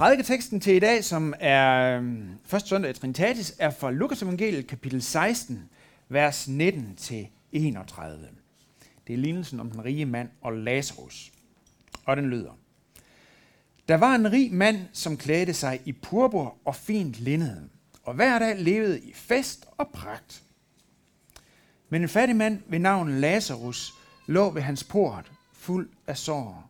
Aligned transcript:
Prædiketeksten 0.00 0.60
til 0.60 0.74
i 0.74 0.78
dag, 0.78 1.04
som 1.04 1.34
er 1.40 1.96
øhm, 1.96 2.28
første 2.44 2.68
søndag 2.68 2.90
i 2.90 2.94
Trinitatis, 2.94 3.54
er 3.58 3.70
fra 3.70 3.90
Lukas 3.90 4.22
evangeliet 4.22 4.66
kapitel 4.66 5.02
16, 5.02 5.70
vers 6.08 6.48
19 6.48 6.96
til 6.96 7.28
31. 7.52 8.28
Det 9.06 9.12
er 9.12 9.16
lignelsen 9.16 9.60
om 9.60 9.70
den 9.70 9.84
rige 9.84 10.06
mand 10.06 10.28
og 10.40 10.52
Lazarus. 10.52 11.32
Og 12.04 12.16
den 12.16 12.30
lyder. 12.30 12.58
Der 13.88 13.96
var 13.96 14.14
en 14.14 14.32
rig 14.32 14.52
mand, 14.52 14.78
som 14.92 15.16
klædte 15.16 15.54
sig 15.54 15.80
i 15.84 15.92
purpur 15.92 16.56
og 16.64 16.76
fint 16.76 17.20
linned, 17.20 17.68
og 18.02 18.14
hver 18.14 18.38
dag 18.38 18.58
levede 18.58 19.00
i 19.00 19.12
fest 19.14 19.66
og 19.76 19.88
pragt. 19.88 20.42
Men 21.88 22.02
en 22.02 22.08
fattig 22.08 22.36
mand 22.36 22.62
ved 22.66 22.78
navn 22.78 23.20
Lazarus 23.20 23.92
lå 24.26 24.50
ved 24.50 24.62
hans 24.62 24.84
port, 24.84 25.32
fuld 25.52 25.88
af 26.06 26.16
sår 26.16 26.69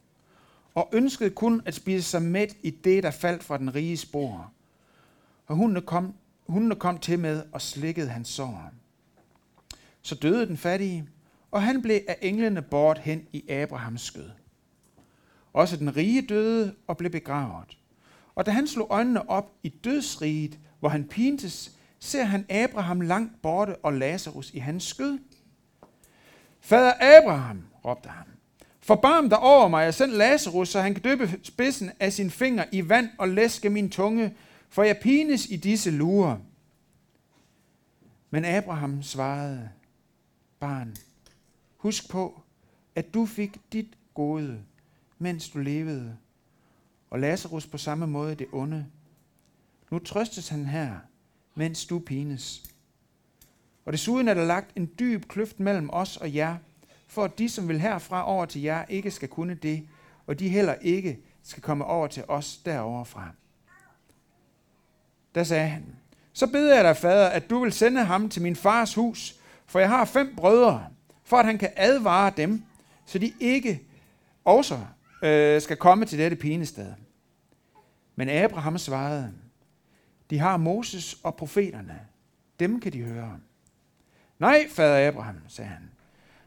og 0.75 0.89
ønskede 0.93 1.31
kun 1.31 1.63
at 1.65 1.75
spise 1.75 2.03
sig 2.03 2.23
mæt 2.23 2.57
i 2.63 2.71
det, 2.71 3.03
der 3.03 3.11
faldt 3.11 3.45
fra 3.45 3.59
den 3.59 3.75
rige 3.75 3.97
spor. 3.97 4.53
Og 5.47 5.57
hundene 5.57 5.81
kom, 5.81 6.15
hundene 6.47 6.75
kom 6.75 6.99
til 6.99 7.19
med 7.19 7.43
og 7.53 7.63
slikkede 7.63 8.09
hans 8.09 8.29
sår. 8.29 8.71
Så 10.03 10.15
døde 10.15 10.47
den 10.47 10.57
fattige, 10.57 11.09
og 11.51 11.63
han 11.63 11.83
blev 11.83 12.01
af 12.09 12.19
englene 12.23 12.63
bort 12.63 12.99
hen 12.99 13.27
i 13.33 13.49
Abrahams 13.49 14.03
skød. 14.03 14.31
Også 15.53 15.77
den 15.77 15.97
rige 15.97 16.23
døde 16.23 16.75
og 16.87 16.97
blev 16.97 17.11
begravet. 17.11 17.79
Og 18.35 18.47
da 18.47 18.51
han 18.51 18.67
slog 18.67 18.87
øjnene 18.91 19.31
op 19.31 19.53
i 19.63 19.69
dødsriget, 19.69 20.59
hvor 20.81 20.89
han 20.89 21.05
pintes, 21.05 21.77
ser 21.99 22.25
han 22.25 22.47
Abraham 22.51 23.01
langt 23.01 23.43
borte 23.43 23.77
og 23.77 23.93
Lazarus 23.93 24.51
i 24.55 24.59
hans 24.59 24.85
skød. 24.85 25.19
Fader 26.61 26.93
Abraham, 27.19 27.65
råbte 27.85 28.09
han, 28.09 28.27
Forbarm 28.81 29.29
dig 29.29 29.39
over 29.39 29.69
mig 29.69 29.89
og 29.89 29.95
send 29.95 30.13
Lazarus, 30.13 30.69
så 30.69 30.81
han 30.81 30.95
kan 30.95 31.03
døbe 31.03 31.41
spidsen 31.43 31.91
af 32.01 32.13
sin 32.13 32.31
finger 32.31 32.65
i 32.73 32.89
vand 32.89 33.09
og 33.19 33.29
læske 33.29 33.71
min 33.71 33.91
tunge, 33.91 34.35
for 34.69 34.83
jeg 34.83 34.99
pines 35.03 35.47
i 35.51 35.57
disse 35.57 35.91
lurer. 35.91 36.37
Men 38.31 38.45
Abraham 38.45 39.03
svarede, 39.03 39.69
barn, 40.61 40.97
husk 41.77 42.11
på, 42.11 42.43
at 42.95 43.15
du 43.15 43.27
fik 43.27 43.57
dit 43.73 43.87
gode, 44.15 44.59
mens 45.19 45.49
du 45.49 45.59
levede, 45.59 46.17
og 47.11 47.21
Lazarus 47.21 47.67
på 47.67 47.79
samme 47.79 48.07
måde 48.07 48.35
det 48.35 48.47
onde. 48.53 48.87
Nu 49.91 49.99
trøstes 49.99 50.49
han 50.49 50.67
her, 50.67 50.97
mens 51.55 51.87
du 51.87 51.99
pines. 51.99 52.63
Og 53.85 53.93
desuden 53.93 54.29
er 54.29 54.35
der 54.35 54.45
lagt 54.45 54.77
en 54.77 54.91
dyb 54.99 55.29
kløft 55.29 55.61
mellem 55.61 55.91
os 55.93 56.17
og 56.17 56.35
jer, 56.35 56.57
for 57.11 57.25
at 57.25 57.39
de, 57.39 57.49
som 57.49 57.69
vil 57.69 57.81
herfra 57.81 58.29
over 58.29 58.47
til 58.47 58.63
jer, 58.63 58.85
ikke 58.89 59.11
skal 59.11 59.29
kunne 59.29 59.55
det, 59.55 59.89
og 60.27 60.39
de 60.39 60.49
heller 60.49 60.75
ikke 60.75 61.19
skal 61.43 61.63
komme 61.63 61.85
over 61.85 62.07
til 62.07 62.25
os 62.29 62.57
derovre 62.57 63.05
fra. 63.05 63.29
Der 65.35 65.45
sagde 65.45 65.69
han, 65.69 65.97
så 66.33 66.47
beder 66.47 66.75
jeg 66.75 66.85
dig, 66.85 66.97
fader, 66.97 67.29
at 67.29 67.51
du 67.51 67.59
vil 67.63 67.73
sende 67.73 68.05
ham 68.05 68.29
til 68.29 68.43
min 68.43 68.57
fars 68.57 68.95
hus, 68.95 69.37
for 69.67 69.79
jeg 69.79 69.89
har 69.89 70.05
fem 70.05 70.37
brødre, 70.37 70.87
for 71.25 71.37
at 71.37 71.47
han 71.47 71.59
kan 71.59 71.71
advare 71.77 72.33
dem, 72.37 72.63
så 73.07 73.19
de 73.19 73.33
ikke 73.41 73.83
også 74.45 74.79
øh, 75.23 75.61
skal 75.61 75.77
komme 75.77 76.05
til 76.05 76.19
dette 76.19 76.37
pinested. 76.37 76.93
Men 78.17 78.29
Abraham 78.29 78.79
svarede, 78.79 79.33
de 80.31 80.39
har 80.39 80.57
Moses 80.57 81.17
og 81.23 81.37
profeterne. 81.37 82.01
Dem 82.61 82.81
kan 82.81 82.93
de 82.93 83.03
høre. 83.03 83.39
Nej, 84.39 84.69
fader 84.69 85.09
Abraham, 85.09 85.37
sagde 85.49 85.71
han. 85.71 85.91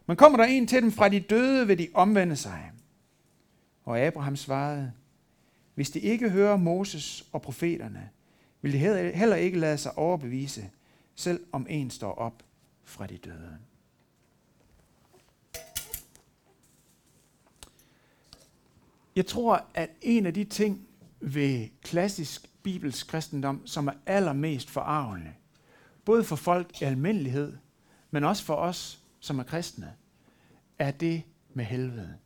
Men 0.06 0.18
kommer 0.18 0.38
der 0.38 0.46
en 0.46 0.68
til 0.68 0.82
dem 0.82 0.92
fra 0.92 1.10
de 1.10 1.20
døde, 1.20 1.68
vil 1.68 1.78
de 1.78 1.88
omvende 1.94 2.36
sig. 2.36 2.72
Og 3.84 4.00
Abraham 4.00 4.36
svarede, 4.36 4.92
hvis 5.76 5.90
de 5.90 6.00
ikke 6.00 6.30
hører 6.30 6.58
Moses 6.58 7.26
og 7.32 7.42
profeterne, 7.42 8.10
vil 8.62 8.74
de 8.74 8.78
heller 9.16 9.36
ikke 9.36 9.60
lade 9.60 9.78
sig 9.78 9.98
overbevise, 9.98 10.70
selv 11.16 11.46
om 11.52 11.68
en 11.70 11.90
står 11.90 12.14
op 12.14 12.44
fra 12.84 13.08
de 13.08 13.18
døde. 13.18 13.58
Jeg 19.16 19.26
tror, 19.26 19.66
at 19.74 19.90
en 20.02 20.26
af 20.26 20.34
de 20.34 20.44
ting 20.44 20.88
ved 21.20 21.68
klassisk 21.82 22.50
bibelsk 22.64 23.08
kristendom, 23.08 23.68
som 23.68 23.88
er 23.88 23.94
allermest 24.06 24.70
forarvende, 24.70 25.34
både 26.06 26.24
for 26.24 26.36
folk 26.36 26.82
i 26.82 26.86
almindelighed, 26.86 27.58
men 28.12 28.24
også 28.24 28.44
for 28.44 28.56
os 28.56 29.03
som 29.24 29.40
er 29.40 29.44
kristne, 29.44 29.96
er 30.80 30.92
det 30.92 31.24
med 31.54 31.66
helvede. 31.66 32.18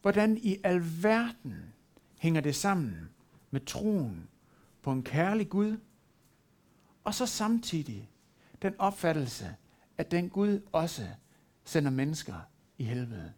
Hvordan 0.00 0.36
i 0.36 0.56
alverden 0.64 1.72
hænger 2.18 2.40
det 2.40 2.54
sammen 2.54 3.10
med 3.50 3.60
troen 3.60 4.28
på 4.82 4.92
en 4.92 5.02
kærlig 5.02 5.48
Gud, 5.48 5.76
og 7.04 7.14
så 7.14 7.26
samtidig 7.26 8.10
den 8.62 8.74
opfattelse, 8.78 9.56
at 9.98 10.10
den 10.10 10.30
Gud 10.30 10.60
også 10.72 11.08
sender 11.64 11.90
mennesker 11.90 12.40
i 12.78 12.84
helvede. 12.84 13.32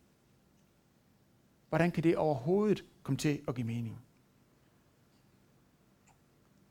Hvordan 1.68 1.90
kan 1.90 2.02
det 2.02 2.16
overhovedet 2.16 2.84
komme 3.02 3.18
til 3.18 3.40
at 3.48 3.54
give 3.54 3.66
mening? 3.66 4.00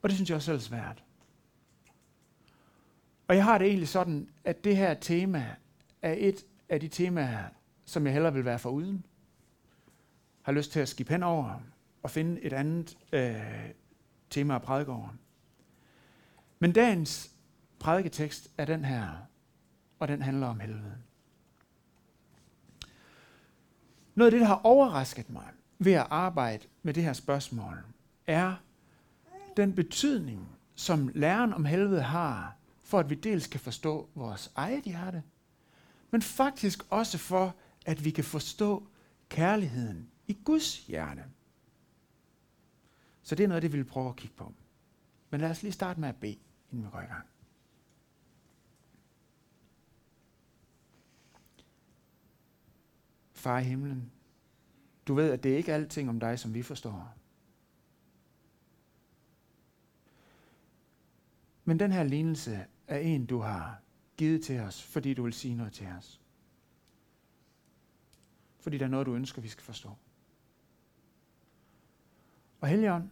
Og 0.01 0.09
det 0.09 0.16
synes 0.16 0.30
jeg 0.30 0.35
også 0.35 0.45
selv 0.45 0.57
er 0.57 0.62
svært. 0.62 1.03
Og 3.28 3.35
jeg 3.35 3.44
har 3.44 3.57
det 3.57 3.67
egentlig 3.67 3.88
sådan, 3.88 4.29
at 4.44 4.63
det 4.63 4.78
her 4.78 4.94
tema 4.94 5.56
er 6.01 6.16
et 6.17 6.45
af 6.69 6.79
de 6.79 6.88
temaer, 6.88 7.44
som 7.85 8.06
jeg 8.06 8.13
hellere 8.13 8.34
vil 8.34 8.45
være 8.45 8.59
for 8.59 8.69
uden. 8.69 9.06
Har 10.41 10.51
lyst 10.51 10.72
til 10.72 10.79
at 10.79 10.89
skifte 10.89 11.11
hen 11.11 11.23
over 11.23 11.62
og 12.03 12.12
finde 12.12 12.41
et 12.41 12.53
andet 12.53 12.97
øh, 13.13 13.69
tema 14.29 14.56
at 14.56 14.62
prædike 14.62 14.91
over. 14.91 15.09
Men 16.59 16.72
dagens 16.72 17.31
prædiketekst 17.79 18.51
er 18.57 18.66
den 18.66 18.85
her, 18.85 19.09
og 20.00 20.07
den 20.07 20.22
handler 20.22 20.47
om 20.47 20.59
helvede. 20.59 20.97
Noget 24.16 24.28
af 24.28 24.31
det, 24.31 24.41
der 24.41 24.47
har 24.47 24.62
overrasket 24.63 25.29
mig 25.29 25.47
ved 25.79 25.94
at 25.94 26.07
arbejde 26.09 26.67
med 26.83 26.94
det 26.94 27.03
her 27.03 27.13
spørgsmål, 27.13 27.83
er 28.28 28.56
den 29.57 29.75
betydning, 29.75 30.50
som 30.75 31.12
læren 31.13 31.53
om 31.53 31.66
helvede 31.66 32.01
har, 32.01 32.56
for 32.94 33.00
at 33.00 33.09
vi 33.09 33.16
dels 33.16 33.48
kan 33.48 33.59
forstå 33.59 34.09
vores 34.16 34.52
eget 34.56 34.84
hjerte, 34.84 35.24
men 36.12 36.22
faktisk 36.22 36.86
også 36.90 37.18
for, 37.18 37.56
at 37.86 38.06
vi 38.06 38.12
kan 38.12 38.24
forstå 38.24 38.88
kærligheden 39.30 40.09
i 40.28 40.38
Guds 40.44 40.88
hjerte. 40.88 41.24
Så 43.24 43.36
det 43.36 43.44
er 43.44 43.48
noget, 43.48 43.64
det 43.64 43.72
vi 43.72 43.78
vil 43.78 43.86
prøve 43.86 44.09
at 44.09 44.16
kigge 44.16 44.36
på. 44.36 44.54
Men 45.30 45.42
lad 45.42 45.50
os 45.50 45.64
lige 45.64 45.72
starte 45.72 46.00
med 46.00 46.09
at 46.09 46.16
bede, 46.16 46.38
inden 46.72 46.86
vi 46.86 46.92
går 46.92 47.02
i 47.02 47.06
gang. 47.06 47.28
Far 53.31 53.60
i 53.60 53.64
himlen, 53.64 54.12
du 55.08 55.14
ved, 55.14 55.31
at 55.31 55.44
det 55.44 55.50
ikke 55.50 55.72
er 55.72 55.75
alting 55.75 56.10
om 56.10 56.20
dig, 56.20 56.40
som 56.40 56.54
vi 56.54 56.64
forstår. 56.64 57.16
Men 61.66 61.80
den 61.80 61.92
her 61.92 62.04
lignelse 62.04 62.66
af 62.94 63.02
en, 63.02 63.26
du 63.26 63.40
har 63.40 63.81
givet 64.18 64.44
til 64.44 64.59
os, 64.59 64.84
fordi 64.84 65.14
du 65.14 65.24
vil 65.24 65.34
sige 65.34 65.56
noget 65.56 65.74
til 65.74 65.88
os. 65.88 66.22
Fordi 68.59 68.78
der 68.78 68.86
er 68.86 68.90
noget, 68.90 69.08
du 69.08 69.16
ønsker, 69.16 69.42
vi 69.42 69.48
skal 69.48 69.64
forstå. 69.64 69.90
Og 72.62 72.68
Helligånd, 72.68 73.09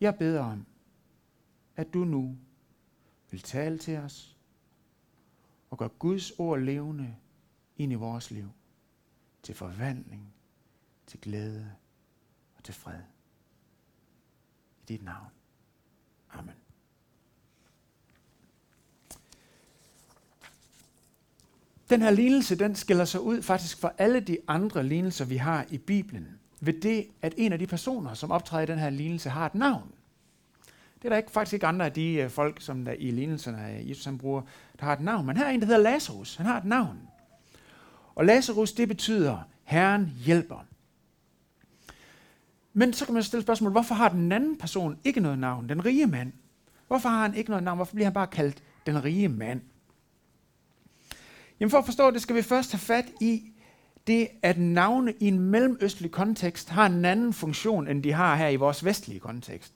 jeg 0.00 0.18
beder 0.18 0.42
om, 0.42 0.66
at 1.76 1.94
du 1.94 2.04
nu 2.04 2.38
vil 3.30 3.40
tale 3.40 3.78
til 3.78 3.98
os 3.98 4.36
og 5.70 5.78
gøre 5.78 5.88
Guds 5.88 6.30
ord 6.30 6.60
levende 6.60 7.16
ind 7.76 7.92
i 7.92 7.94
vores 7.94 8.30
liv. 8.30 8.50
Til 9.42 9.54
forvandling, 9.54 10.34
til 11.06 11.20
glæde 11.20 11.74
og 12.56 12.64
til 12.64 12.74
fred. 12.74 13.02
I 14.82 14.84
dit 14.88 15.02
navn. 15.02 15.30
Amen. 16.30 16.69
Den 21.90 22.02
her 22.02 22.10
lignelse, 22.10 22.54
den 22.54 22.74
skiller 22.74 23.04
sig 23.04 23.20
ud 23.20 23.42
faktisk 23.42 23.78
fra 23.80 23.92
alle 23.98 24.20
de 24.20 24.38
andre 24.48 24.82
lignelser, 24.82 25.24
vi 25.24 25.36
har 25.36 25.66
i 25.70 25.78
Bibelen, 25.78 26.26
ved 26.60 26.72
det, 26.72 27.06
at 27.22 27.34
en 27.36 27.52
af 27.52 27.58
de 27.58 27.66
personer, 27.66 28.14
som 28.14 28.30
optræder 28.30 28.62
i 28.62 28.66
den 28.66 28.78
her 28.78 28.90
lignelse, 28.90 29.30
har 29.30 29.46
et 29.46 29.54
navn. 29.54 29.92
Det 30.98 31.04
er 31.04 31.08
der 31.08 31.16
ikke, 31.16 31.30
faktisk 31.30 31.54
ikke 31.54 31.66
andre 31.66 31.86
af 31.86 31.92
de 31.92 32.12
øh, 32.12 32.30
folk, 32.30 32.60
som 32.60 32.84
der 32.84 32.92
i 32.92 33.10
lignelserne 33.10 33.58
af 33.58 33.84
Jesus 33.88 34.04
han 34.04 34.18
bruger, 34.18 34.42
der 34.80 34.84
har 34.84 34.92
et 34.92 35.00
navn. 35.00 35.26
Men 35.26 35.36
her 35.36 35.44
er 35.44 35.50
en, 35.50 35.60
der 35.60 35.66
hedder 35.66 35.80
Lazarus. 35.80 36.36
Han 36.36 36.46
har 36.46 36.58
et 36.58 36.64
navn. 36.64 36.98
Og 38.14 38.24
Lazarus, 38.24 38.72
det 38.72 38.88
betyder, 38.88 39.38
Herren 39.64 40.12
hjælper. 40.24 40.66
Men 42.72 42.92
så 42.92 43.04
kan 43.04 43.14
man 43.14 43.22
stille 43.22 43.42
spørgsmål, 43.42 43.70
hvorfor 43.70 43.94
har 43.94 44.08
den 44.08 44.32
anden 44.32 44.58
person 44.58 44.98
ikke 45.04 45.20
noget 45.20 45.38
navn, 45.38 45.68
den 45.68 45.84
rige 45.84 46.06
mand? 46.06 46.32
Hvorfor 46.86 47.08
har 47.08 47.22
han 47.22 47.34
ikke 47.34 47.50
noget 47.50 47.64
navn? 47.64 47.78
Hvorfor 47.78 47.94
bliver 47.94 48.06
han 48.06 48.14
bare 48.14 48.26
kaldt 48.26 48.62
den 48.86 49.04
rige 49.04 49.28
mand? 49.28 49.60
Jamen 51.60 51.70
for 51.70 51.78
at 51.78 51.84
forstå 51.84 52.10
det, 52.10 52.22
skal 52.22 52.36
vi 52.36 52.42
først 52.42 52.72
have 52.72 52.78
fat 52.78 53.06
i 53.20 53.52
det, 54.06 54.28
at 54.42 54.58
navne 54.58 55.14
i 55.20 55.28
en 55.28 55.40
mellemøstlig 55.40 56.10
kontekst 56.10 56.68
har 56.68 56.86
en 56.86 57.04
anden 57.04 57.32
funktion, 57.32 57.88
end 57.88 58.02
de 58.02 58.12
har 58.12 58.36
her 58.36 58.48
i 58.48 58.56
vores 58.56 58.84
vestlige 58.84 59.20
kontekst. 59.20 59.72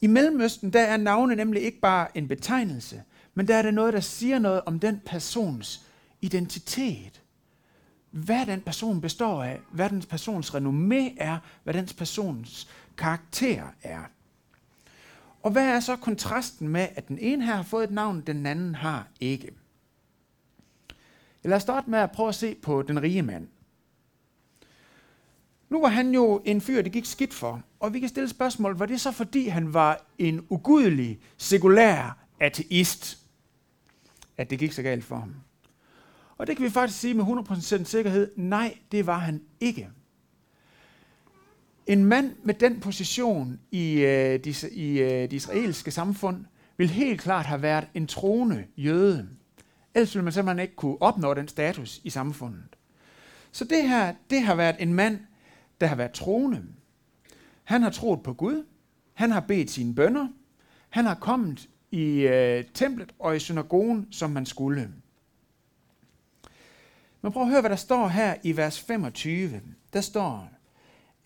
I 0.00 0.06
Mellemøsten, 0.06 0.72
der 0.72 0.80
er 0.80 0.96
navne 0.96 1.34
nemlig 1.34 1.62
ikke 1.62 1.80
bare 1.80 2.16
en 2.16 2.28
betegnelse, 2.28 3.02
men 3.34 3.48
der 3.48 3.56
er 3.56 3.62
det 3.62 3.74
noget, 3.74 3.94
der 3.94 4.00
siger 4.00 4.38
noget 4.38 4.60
om 4.66 4.78
den 4.78 5.00
persons 5.06 5.86
identitet. 6.20 7.22
Hvad 8.10 8.46
den 8.46 8.60
person 8.60 9.00
består 9.00 9.42
af, 9.42 9.60
hvad 9.72 9.90
den 9.90 10.02
persons 10.02 10.50
renommé 10.50 11.14
er, 11.16 11.38
hvad 11.64 11.74
den 11.74 11.88
persons 11.98 12.68
karakter 12.98 13.62
er. 13.82 14.00
Og 15.42 15.50
hvad 15.50 15.68
er 15.68 15.80
så 15.80 15.96
kontrasten 15.96 16.68
med, 16.68 16.88
at 16.94 17.08
den 17.08 17.18
ene 17.18 17.46
her 17.46 17.54
har 17.54 17.62
fået 17.62 17.84
et 17.84 17.90
navn, 17.90 18.20
den 18.20 18.46
anden 18.46 18.74
har 18.74 19.08
ikke? 19.20 19.65
Lad 21.46 21.56
os 21.56 21.62
starte 21.62 21.90
med 21.90 21.98
at 21.98 22.10
prøve 22.10 22.28
at 22.28 22.34
se 22.34 22.54
på 22.54 22.82
den 22.82 23.02
rige 23.02 23.22
mand. 23.22 23.48
Nu 25.68 25.80
var 25.80 25.88
han 25.88 26.14
jo 26.14 26.42
en 26.44 26.60
fyr, 26.60 26.82
det 26.82 26.92
gik 26.92 27.04
skidt 27.04 27.34
for. 27.34 27.62
Og 27.80 27.94
vi 27.94 28.00
kan 28.00 28.08
stille 28.08 28.28
spørgsmål, 28.28 28.78
var 28.78 28.86
det 28.86 29.00
så 29.00 29.12
fordi 29.12 29.48
han 29.48 29.74
var 29.74 30.06
en 30.18 30.46
ugudelig, 30.48 31.20
sekulær 31.36 32.18
ateist, 32.40 33.18
at 34.36 34.50
det 34.50 34.58
gik 34.58 34.72
så 34.72 34.82
galt 34.82 35.04
for 35.04 35.16
ham? 35.16 35.34
Og 36.38 36.46
det 36.46 36.56
kan 36.56 36.64
vi 36.64 36.70
faktisk 36.70 37.00
sige 37.00 37.14
med 37.14 37.24
100% 37.24 37.84
sikkerhed, 37.84 38.30
nej, 38.36 38.78
det 38.92 39.06
var 39.06 39.18
han 39.18 39.42
ikke. 39.60 39.88
En 41.86 42.04
mand 42.04 42.32
med 42.42 42.54
den 42.54 42.80
position 42.80 43.60
i, 43.70 43.92
øh, 43.92 44.44
de, 44.44 44.54
i 44.72 44.98
øh, 44.98 45.10
det 45.10 45.32
israelske 45.32 45.90
samfund 45.90 46.44
vil 46.76 46.88
helt 46.88 47.20
klart 47.20 47.46
have 47.46 47.62
været 47.62 47.88
en 47.94 48.06
troende 48.06 48.64
jøde. 48.76 49.28
Ellers 49.96 50.14
ville 50.14 50.24
man 50.24 50.32
simpelthen 50.32 50.62
ikke 50.62 50.76
kunne 50.76 51.02
opnå 51.02 51.34
den 51.34 51.48
status 51.48 52.00
i 52.04 52.10
samfundet. 52.10 52.76
Så 53.52 53.64
det 53.64 53.88
her, 53.88 54.14
det 54.30 54.42
har 54.42 54.54
været 54.54 54.76
en 54.78 54.94
mand, 54.94 55.20
der 55.80 55.86
har 55.86 55.96
været 55.96 56.12
troende. 56.12 56.62
Han 57.64 57.82
har 57.82 57.90
troet 57.90 58.22
på 58.22 58.32
Gud. 58.32 58.66
Han 59.14 59.30
har 59.30 59.40
bedt 59.40 59.70
sine 59.70 59.94
bønder. 59.94 60.28
Han 60.88 61.04
har 61.04 61.14
kommet 61.14 61.68
i 61.90 62.20
øh, 62.20 62.64
templet 62.74 63.14
og 63.18 63.36
i 63.36 63.38
synagogen, 63.38 64.08
som 64.10 64.30
man 64.30 64.46
skulle. 64.46 64.92
Men 67.22 67.32
prøv 67.32 67.42
at 67.42 67.48
høre, 67.48 67.60
hvad 67.60 67.70
der 67.70 67.76
står 67.76 68.08
her 68.08 68.34
i 68.42 68.56
vers 68.56 68.80
25. 68.80 69.60
Der 69.92 70.00
står, 70.00 70.50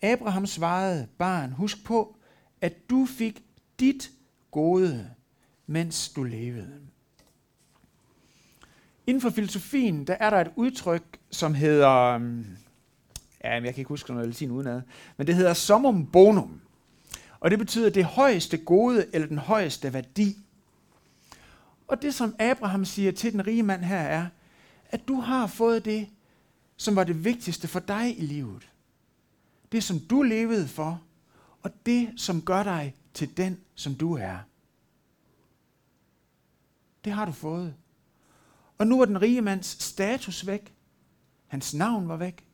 Abraham 0.01 0.45
svarede, 0.45 1.07
barn, 1.17 1.51
husk 1.51 1.83
på, 1.83 2.15
at 2.61 2.89
du 2.89 3.05
fik 3.05 3.43
dit 3.79 4.11
gode, 4.51 5.09
mens 5.67 6.09
du 6.09 6.23
levede. 6.23 6.90
Inden 9.07 9.21
for 9.21 9.29
filosofien, 9.29 10.07
der 10.07 10.13
er 10.19 10.29
der 10.29 10.37
et 10.37 10.51
udtryk, 10.55 11.19
som 11.31 11.53
hedder, 11.53 11.89
øhm, 11.89 12.45
ja, 13.43 13.53
jeg 13.53 13.61
kan 13.61 13.77
ikke 13.77 13.89
huske 13.89 14.13
noget 14.13 14.27
latin 14.27 14.51
udenad, 14.51 14.81
men 15.17 15.27
det 15.27 15.35
hedder 15.35 15.53
summum 15.53 16.05
bonum. 16.05 16.61
Og 17.39 17.51
det 17.51 17.59
betyder 17.59 17.89
det 17.89 18.05
højeste 18.05 18.57
gode, 18.57 19.05
eller 19.13 19.27
den 19.27 19.37
højeste 19.37 19.93
værdi. 19.93 20.37
Og 21.87 22.01
det, 22.01 22.13
som 22.13 22.35
Abraham 22.39 22.85
siger 22.85 23.11
til 23.11 23.31
den 23.31 23.47
rige 23.47 23.63
mand 23.63 23.83
her, 23.83 23.99
er, 23.99 24.27
at 24.89 25.07
du 25.07 25.15
har 25.15 25.47
fået 25.47 25.85
det, 25.85 26.07
som 26.77 26.95
var 26.95 27.03
det 27.03 27.25
vigtigste 27.25 27.67
for 27.67 27.79
dig 27.79 28.19
i 28.19 28.21
livet. 28.21 28.69
Det, 29.71 29.83
som 29.83 29.99
du 29.99 30.21
levede 30.21 30.67
for, 30.67 31.01
og 31.63 31.71
det, 31.85 32.13
som 32.17 32.41
gør 32.41 32.63
dig 32.63 32.95
til 33.13 33.37
den, 33.37 33.59
som 33.75 33.95
du 33.95 34.17
er. 34.17 34.37
Det 37.05 37.13
har 37.13 37.25
du 37.25 37.31
fået. 37.31 37.73
Og 38.81 38.87
nu 38.87 38.97
var 38.97 39.05
den 39.05 39.21
rige 39.21 39.41
mands 39.41 39.83
status 39.83 40.47
væk. 40.47 40.73
Hans 41.47 41.73
navn 41.73 42.07
var 42.07 42.17
væk. 42.17 42.45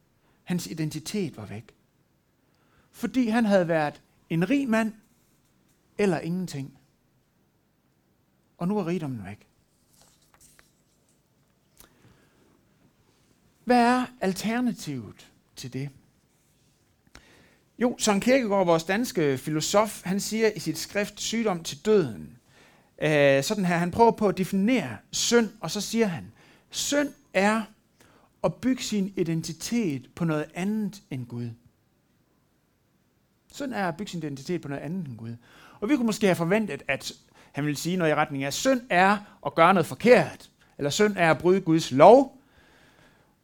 Hans 0.44 0.68
identitet 0.68 1.38
var 1.38 1.46
væk. 1.46 1.76
Fordi 2.92 3.28
han 3.28 3.46
havde 3.46 3.68
været 3.68 4.02
en 4.30 4.50
rig 4.50 4.70
mand 4.70 4.94
eller 5.98 6.20
ingenting. 6.20 6.78
Og 8.58 8.68
nu 8.68 8.78
er 8.78 8.86
rigdommen 8.86 9.26
væk. 9.26 9.48
Hvad 13.64 13.86
er 13.86 14.06
alternativet 14.22 15.32
til 15.56 15.74
det? 15.74 15.90
Jo, 17.80 17.96
Søren 18.00 18.22
Kierkegaard, 18.22 18.66
vores 18.66 18.84
danske 18.84 19.38
filosof, 19.38 20.04
han 20.04 20.20
siger 20.20 20.52
i 20.56 20.60
sit 20.60 20.78
skrift 20.78 21.20
Sygdom 21.20 21.64
til 21.64 21.86
døden, 21.86 22.37
øh, 23.02 23.44
sådan 23.44 23.66
her, 23.66 23.78
han 23.78 23.92
prøver 23.92 24.12
på 24.12 24.28
at 24.28 24.38
definere 24.38 24.98
synd, 25.12 25.50
og 25.62 25.72
så 25.72 25.82
siger 25.82 26.06
han, 26.06 26.32
synd 26.70 27.10
er 27.34 27.62
at 28.44 28.54
bygge 28.54 28.84
sin 28.84 29.14
identitet 29.18 30.10
på 30.16 30.26
noget 30.26 30.46
andet 30.54 31.02
end 31.12 31.26
Gud. 31.26 31.50
Synd 33.54 33.74
er 33.74 33.88
at 33.88 33.98
bygge 33.98 34.12
sin 34.12 34.20
identitet 34.20 34.62
på 34.62 34.68
noget 34.68 34.82
andet 34.82 35.08
end 35.08 35.18
Gud. 35.18 35.36
Og 35.80 35.90
vi 35.90 35.96
kunne 35.96 36.06
måske 36.06 36.28
have 36.28 36.36
forventet, 36.36 36.84
at 36.88 37.14
han 37.52 37.66
ville 37.66 37.78
sige 37.78 37.98
noget 37.98 38.12
i 38.12 38.16
retning 38.16 38.44
af, 38.44 38.54
synd 38.54 38.82
er 38.90 39.18
at 39.46 39.56
gøre 39.56 39.74
noget 39.74 39.86
forkert, 39.86 40.50
eller 40.78 40.90
synd 40.90 41.14
er 41.18 41.32
at 41.32 41.38
bryde 41.38 41.62
Guds 41.62 41.92
lov, 41.92 42.42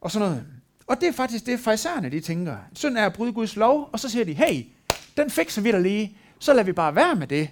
og 0.00 0.10
sådan 0.10 0.28
noget. 0.28 0.46
Og 0.86 1.00
det 1.00 1.08
er 1.08 1.12
faktisk 1.12 1.46
det, 1.46 1.60
fraisererne 1.60 2.08
de 2.08 2.20
tænker. 2.20 2.56
Synd 2.74 2.98
er 2.98 3.06
at 3.06 3.12
bryde 3.12 3.32
Guds 3.32 3.56
lov, 3.56 3.90
og 3.92 4.00
så 4.00 4.08
siger 4.08 4.24
de, 4.24 4.34
hey, 4.34 4.64
den 5.16 5.30
fikser 5.30 5.62
vi 5.62 5.72
da 5.72 5.78
lige, 5.78 6.18
så 6.38 6.52
lader 6.52 6.64
vi 6.64 6.72
bare 6.72 6.94
være 6.94 7.14
med 7.14 7.26
det. 7.26 7.50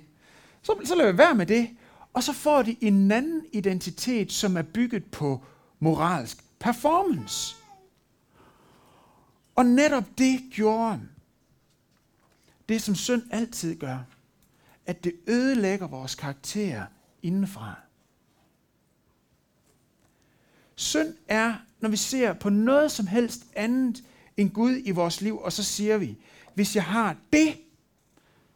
Så, 0.63 0.75
så 0.85 0.95
lader 0.95 1.13
vi 1.13 1.19
være 1.19 1.35
med 1.35 1.47
det, 1.47 1.69
og 2.13 2.23
så 2.23 2.33
får 2.33 2.63
de 2.63 2.77
en 2.81 3.11
anden 3.11 3.43
identitet, 3.53 4.33
som 4.33 4.57
er 4.57 4.63
bygget 4.63 5.05
på 5.05 5.45
moralsk 5.81 6.45
performance. 6.59 7.57
Og 9.55 9.67
netop 9.67 10.05
det 10.19 10.41
gjorde 10.53 11.01
det, 12.69 12.83
som 12.83 12.95
synd 12.95 13.23
altid 13.31 13.77
gør, 13.77 13.99
at 14.87 15.05
det 15.05 15.13
ødelægger 15.27 15.87
vores 15.87 16.15
karakter 16.15 16.87
indenfra. 17.23 17.75
Synd 20.75 21.15
er, 21.29 21.55
når 21.81 21.89
vi 21.89 21.97
ser 21.97 22.33
på 22.33 22.49
noget 22.49 22.93
som 22.93 23.07
helst 23.07 23.47
andet 23.57 24.05
end 24.37 24.51
Gud 24.51 24.81
i 24.85 24.91
vores 24.91 25.21
liv, 25.21 25.39
og 25.39 25.53
så 25.53 25.63
siger 25.63 25.99
vi, 25.99 26.17
hvis 26.55 26.77
jeg 26.77 26.85
har 26.85 27.17
det, 27.33 27.57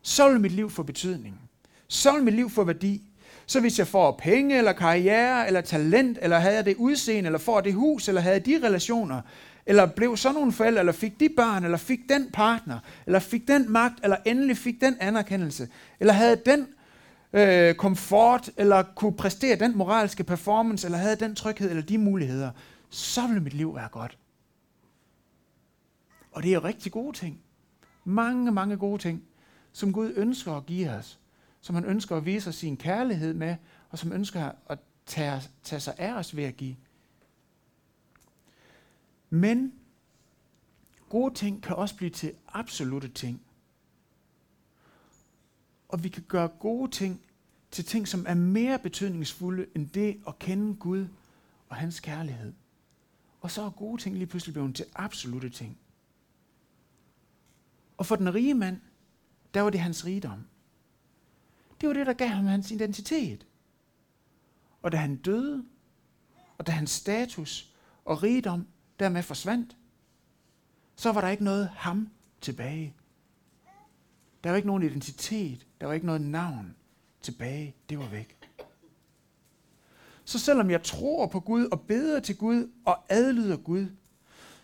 så 0.02 0.30
vil 0.30 0.40
mit 0.40 0.52
liv 0.52 0.70
få 0.70 0.82
betydning. 0.82 1.40
Så 1.88 2.12
vil 2.12 2.24
mit 2.24 2.34
liv 2.34 2.50
få 2.50 2.64
værdi. 2.64 3.05
Så 3.46 3.60
hvis 3.60 3.78
jeg 3.78 3.86
får 3.86 4.20
penge, 4.22 4.58
eller 4.58 4.72
karriere, 4.72 5.46
eller 5.46 5.60
talent, 5.60 6.18
eller 6.22 6.38
havde 6.38 6.56
jeg 6.56 6.64
det 6.64 6.76
udseende, 6.76 7.26
eller 7.28 7.38
får 7.38 7.60
det 7.60 7.74
hus, 7.74 8.08
eller 8.08 8.20
havde 8.20 8.40
de 8.40 8.60
relationer, 8.62 9.20
eller 9.66 9.86
blev 9.86 10.16
sådan 10.16 10.34
nogle 10.34 10.52
forældre, 10.52 10.80
eller 10.80 10.92
fik 10.92 11.20
de 11.20 11.28
børn, 11.36 11.64
eller 11.64 11.78
fik 11.78 12.00
den 12.08 12.30
partner, 12.32 12.78
eller 13.06 13.18
fik 13.18 13.48
den 13.48 13.72
magt, 13.72 13.94
eller 14.02 14.16
endelig 14.24 14.56
fik 14.56 14.80
den 14.80 14.96
anerkendelse, 15.00 15.68
eller 16.00 16.12
havde 16.12 16.40
den 16.46 16.66
øh, 17.32 17.74
komfort, 17.74 18.50
eller 18.56 18.82
kunne 18.82 19.16
præstere 19.16 19.56
den 19.56 19.76
moralske 19.78 20.24
performance, 20.24 20.86
eller 20.86 20.98
havde 20.98 21.16
den 21.16 21.34
tryghed, 21.34 21.70
eller 21.70 21.82
de 21.82 21.98
muligheder, 21.98 22.50
så 22.90 23.26
ville 23.26 23.42
mit 23.42 23.54
liv 23.54 23.74
være 23.74 23.88
godt. 23.92 24.18
Og 26.32 26.42
det 26.42 26.48
er 26.48 26.54
jo 26.54 26.60
rigtig 26.60 26.92
gode 26.92 27.16
ting. 27.16 27.40
Mange, 28.04 28.52
mange 28.52 28.76
gode 28.76 29.02
ting, 29.02 29.22
som 29.72 29.92
Gud 29.92 30.12
ønsker 30.16 30.52
at 30.52 30.66
give 30.66 30.90
os 30.90 31.18
som 31.60 31.74
han 31.74 31.84
ønsker 31.84 32.16
at 32.16 32.26
vise 32.26 32.48
os 32.48 32.54
sin 32.54 32.76
kærlighed 32.76 33.34
med, 33.34 33.56
og 33.90 33.98
som 33.98 34.12
ønsker 34.12 34.52
at 34.68 34.78
tage, 35.06 35.42
tage 35.62 35.80
sig 35.80 35.94
af 35.98 36.12
os 36.12 36.36
ved 36.36 36.44
at 36.44 36.56
give. 36.56 36.76
Men 39.30 39.72
gode 41.08 41.34
ting 41.34 41.62
kan 41.62 41.76
også 41.76 41.96
blive 41.96 42.10
til 42.10 42.34
absolute 42.48 43.08
ting. 43.08 43.42
Og 45.88 46.04
vi 46.04 46.08
kan 46.08 46.22
gøre 46.28 46.48
gode 46.48 46.90
ting 46.90 47.20
til 47.70 47.84
ting, 47.84 48.08
som 48.08 48.24
er 48.28 48.34
mere 48.34 48.78
betydningsfulde 48.78 49.66
end 49.74 49.88
det 49.90 50.20
at 50.28 50.38
kende 50.38 50.74
Gud 50.74 51.08
og 51.68 51.76
hans 51.76 52.00
kærlighed. 52.00 52.52
Og 53.40 53.50
så 53.50 53.62
er 53.62 53.70
gode 53.70 54.02
ting 54.02 54.16
lige 54.16 54.26
pludselig 54.26 54.52
blevet 54.52 54.74
til 54.74 54.86
absolute 54.94 55.50
ting. 55.50 55.78
Og 57.96 58.06
for 58.06 58.16
den 58.16 58.34
rige 58.34 58.54
mand, 58.54 58.80
der 59.54 59.60
var 59.60 59.70
det 59.70 59.80
hans 59.80 60.04
rigdom. 60.04 60.44
Det 61.80 61.88
var 61.88 61.92
det, 61.92 62.06
der 62.06 62.12
gav 62.12 62.28
ham 62.28 62.44
hans 62.44 62.70
identitet. 62.70 63.46
Og 64.82 64.92
da 64.92 64.96
han 64.96 65.16
døde, 65.16 65.64
og 66.58 66.66
da 66.66 66.72
hans 66.72 66.90
status 66.90 67.72
og 68.04 68.22
rigdom 68.22 68.66
dermed 68.98 69.22
forsvandt, 69.22 69.76
så 70.96 71.12
var 71.12 71.20
der 71.20 71.28
ikke 71.28 71.44
noget 71.44 71.68
ham 71.68 72.08
tilbage. 72.40 72.94
Der 74.44 74.50
var 74.50 74.56
ikke 74.56 74.68
nogen 74.68 74.82
identitet, 74.82 75.66
der 75.80 75.86
var 75.86 75.94
ikke 75.94 76.06
noget 76.06 76.20
navn 76.20 76.76
tilbage. 77.22 77.74
Det 77.88 77.98
var 77.98 78.08
væk. 78.08 78.36
Så 80.24 80.38
selvom 80.38 80.70
jeg 80.70 80.82
tror 80.82 81.26
på 81.26 81.40
Gud 81.40 81.66
og 81.66 81.80
beder 81.80 82.20
til 82.20 82.36
Gud 82.36 82.70
og 82.84 83.04
adlyder 83.08 83.56
Gud, 83.56 83.86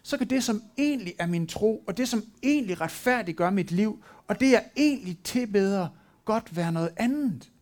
så 0.02 0.18
kan 0.18 0.30
det, 0.30 0.44
som 0.44 0.62
egentlig 0.78 1.14
er 1.18 1.26
min 1.26 1.46
tro, 1.46 1.84
og 1.86 1.96
det, 1.96 2.08
som 2.08 2.22
egentlig 2.42 2.80
retfærdiggør 2.80 3.50
mit 3.50 3.70
liv, 3.70 4.04
og 4.28 4.40
det, 4.40 4.50
jeg 4.50 4.70
egentlig 4.76 5.18
tilbeder, 5.24 5.88
godt 6.24 6.56
være 6.56 6.72
noget 6.72 6.94
andet. 6.96 7.52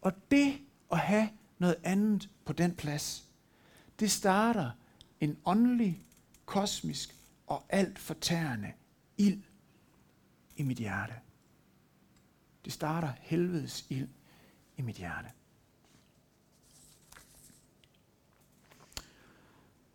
Og 0.00 0.12
det 0.30 0.60
at 0.92 0.98
have 0.98 1.28
noget 1.58 1.76
andet 1.82 2.30
på 2.44 2.52
den 2.52 2.74
plads, 2.74 3.24
det 4.00 4.10
starter 4.10 4.70
en 5.20 5.38
åndelig 5.44 6.02
kosmisk 6.44 7.16
og 7.46 7.64
alt 7.68 7.98
fortærende 7.98 8.72
ild 9.16 9.42
i 10.56 10.62
mit 10.62 10.78
hjerte. 10.78 11.14
Det 12.64 12.72
starter 12.72 13.12
helvedes 13.20 13.86
ild 13.88 14.08
i 14.76 14.82
mit 14.82 14.96
hjerte. 14.96 15.28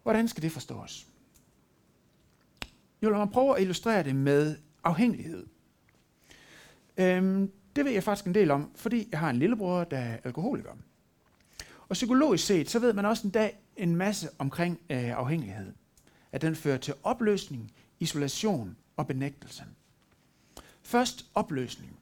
Hvordan 0.04 0.28
skal 0.28 0.44
det 0.44 0.52
forstås? 0.52 1.08
Jo, 3.04 3.10
lad 3.10 3.18
mig 3.18 3.30
prøve 3.30 3.56
at 3.56 3.62
illustrere 3.62 4.04
det 4.04 4.16
med 4.16 4.58
afhængighed. 4.84 5.48
Øhm, 7.00 7.52
det 7.76 7.86
ved 7.86 7.92
jeg 7.92 8.04
faktisk 8.04 8.28
en 8.28 8.34
del 8.34 8.52
om, 8.52 8.72
fordi 8.76 9.08
jeg 9.12 9.20
har 9.20 9.30
en 9.30 9.40
lillebror, 9.40 9.84
der 9.84 9.98
er 9.98 10.18
alkoholiker. 10.24 10.72
Og 11.80 11.94
psykologisk 11.94 12.46
set, 12.46 12.70
så 12.70 12.80
ved 12.80 12.94
man 12.94 13.06
også 13.06 13.28
en 13.28 13.32
dag 13.32 13.60
en 13.78 13.96
masse 13.96 14.30
omkring 14.38 14.80
øh, 14.90 15.18
afhængighed. 15.18 15.74
At 16.32 16.42
den 16.42 16.56
fører 16.56 16.78
til 16.78 16.94
opløsning, 17.04 17.72
isolation 18.00 18.78
og 18.98 19.08
benægtelse. 19.08 19.64
Først 20.84 21.26
opløsning. 21.36 22.00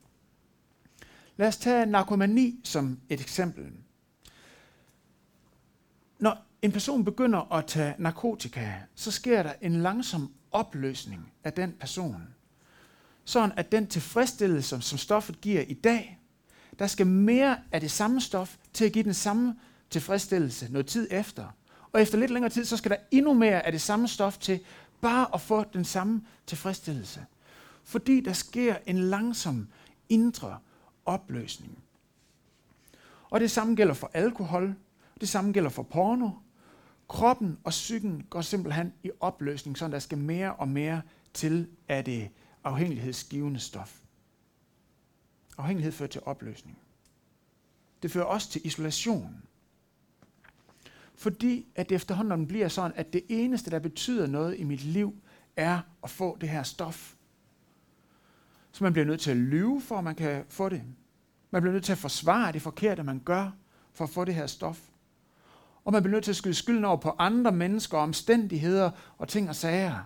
Lad 1.38 1.48
os 1.48 1.58
tage 1.58 1.86
narkomani 1.86 2.62
som 2.64 3.00
et 3.10 3.22
eksempel. 3.22 3.72
Når 6.20 6.46
en 6.62 6.72
person 6.72 7.06
begynder 7.06 7.54
at 7.54 7.66
tage 7.66 7.96
narkotika, 7.98 8.74
så 8.96 9.12
sker 9.12 9.44
der 9.44 9.54
en 9.62 9.82
langsom 9.82 10.34
opløsning 10.52 11.34
af 11.44 11.54
den 11.54 11.76
person. 11.80 12.37
Sådan 13.28 13.52
at 13.58 13.72
den 13.72 13.88
tilfredsstillelse, 13.88 14.82
som 14.82 14.98
stoffet 14.98 15.42
giver 15.42 15.62
i 15.62 15.74
dag, 15.74 16.20
der 16.80 16.88
skal 16.88 17.08
mere 17.08 17.58
af 17.72 17.82
det 17.82 17.92
samme 17.92 18.22
stof 18.22 18.58
til 18.74 18.86
at 18.86 18.92
give 18.92 19.04
den 19.04 19.14
samme 19.14 19.56
tilfredsstillelse 19.90 20.72
noget 20.72 20.88
tid 20.88 21.08
efter. 21.12 21.46
Og 21.92 22.02
efter 22.02 22.18
lidt 22.18 22.32
længere 22.32 22.50
tid, 22.50 22.66
så 22.66 22.78
skal 22.78 22.92
der 22.92 22.98
endnu 23.12 23.34
mere 23.34 23.66
af 23.66 23.72
det 23.72 23.82
samme 23.82 24.08
stof 24.08 24.38
til, 24.38 24.60
bare 25.02 25.28
at 25.34 25.42
få 25.42 25.64
den 25.74 25.86
samme 25.86 26.22
tilfredsstillelse. 26.46 27.26
Fordi 27.84 28.20
der 28.20 28.34
sker 28.34 28.76
en 28.86 28.98
langsom 28.98 29.68
indre 30.10 30.58
opløsning. 31.06 31.78
Og 33.30 33.40
det 33.40 33.52
samme 33.52 33.76
gælder 33.76 33.94
for 33.94 34.12
alkohol, 34.14 34.76
det 35.22 35.30
samme 35.30 35.52
gælder 35.52 35.70
for 35.70 35.84
porno. 35.84 36.30
Kroppen 37.08 37.58
og 37.64 37.70
psyken 37.70 38.26
går 38.30 38.42
simpelthen 38.42 38.94
i 39.04 39.12
opløsning, 39.20 39.78
så 39.78 39.88
der 39.88 40.00
skal 40.00 40.18
mere 40.18 40.54
og 40.54 40.68
mere 40.68 41.02
til 41.34 41.68
af 41.88 42.06
det 42.06 42.30
afhængighedsgivende 42.68 43.60
stof. 43.60 44.00
Afhængighed 45.58 45.92
fører 45.92 46.10
til 46.10 46.22
opløsning. 46.26 46.78
Det 48.04 48.12
fører 48.12 48.26
også 48.26 48.50
til 48.50 48.68
isolation. 48.68 49.44
Fordi 51.16 51.68
at 51.76 51.90
det 51.90 51.96
efterhånden 51.96 52.48
bliver 52.48 52.68
sådan, 52.68 52.92
at 52.96 53.14
det 53.14 53.24
eneste, 53.30 53.72
der 53.72 53.80
betyder 53.80 54.28
noget 54.28 54.60
i 54.60 54.64
mit 54.64 54.84
liv, 54.84 55.16
er 55.56 55.80
at 56.04 56.10
få 56.10 56.38
det 56.42 56.50
her 56.50 56.64
stof. 56.64 57.14
Så 58.72 58.84
man 58.84 58.94
bliver 58.94 59.06
nødt 59.06 59.22
til 59.22 59.32
at 59.32 59.38
lyve, 59.38 59.82
for 59.82 59.98
at 59.98 60.04
man 60.04 60.16
kan 60.16 60.46
få 60.50 60.70
det. 60.70 60.84
Man 61.52 61.62
bliver 61.62 61.74
nødt 61.74 61.86
til 61.86 61.92
at 61.92 61.98
forsvare 61.98 62.52
det 62.52 62.62
forkerte, 62.62 63.04
man 63.04 63.20
gør, 63.20 63.52
for 63.94 64.04
at 64.04 64.10
få 64.10 64.26
det 64.26 64.36
her 64.36 64.48
stof. 64.48 64.82
Og 65.86 65.94
man 65.94 66.04
bliver 66.04 66.16
nødt 66.16 66.24
til 66.24 66.32
at 66.32 66.36
skyde 66.36 66.54
skylden 66.54 66.86
over 66.86 66.98
på 66.98 67.16
andre 67.20 67.52
mennesker, 67.52 67.98
omstændigheder 67.98 68.92
og 69.18 69.28
ting 69.28 69.50
og 69.50 69.56
sager. 69.56 70.04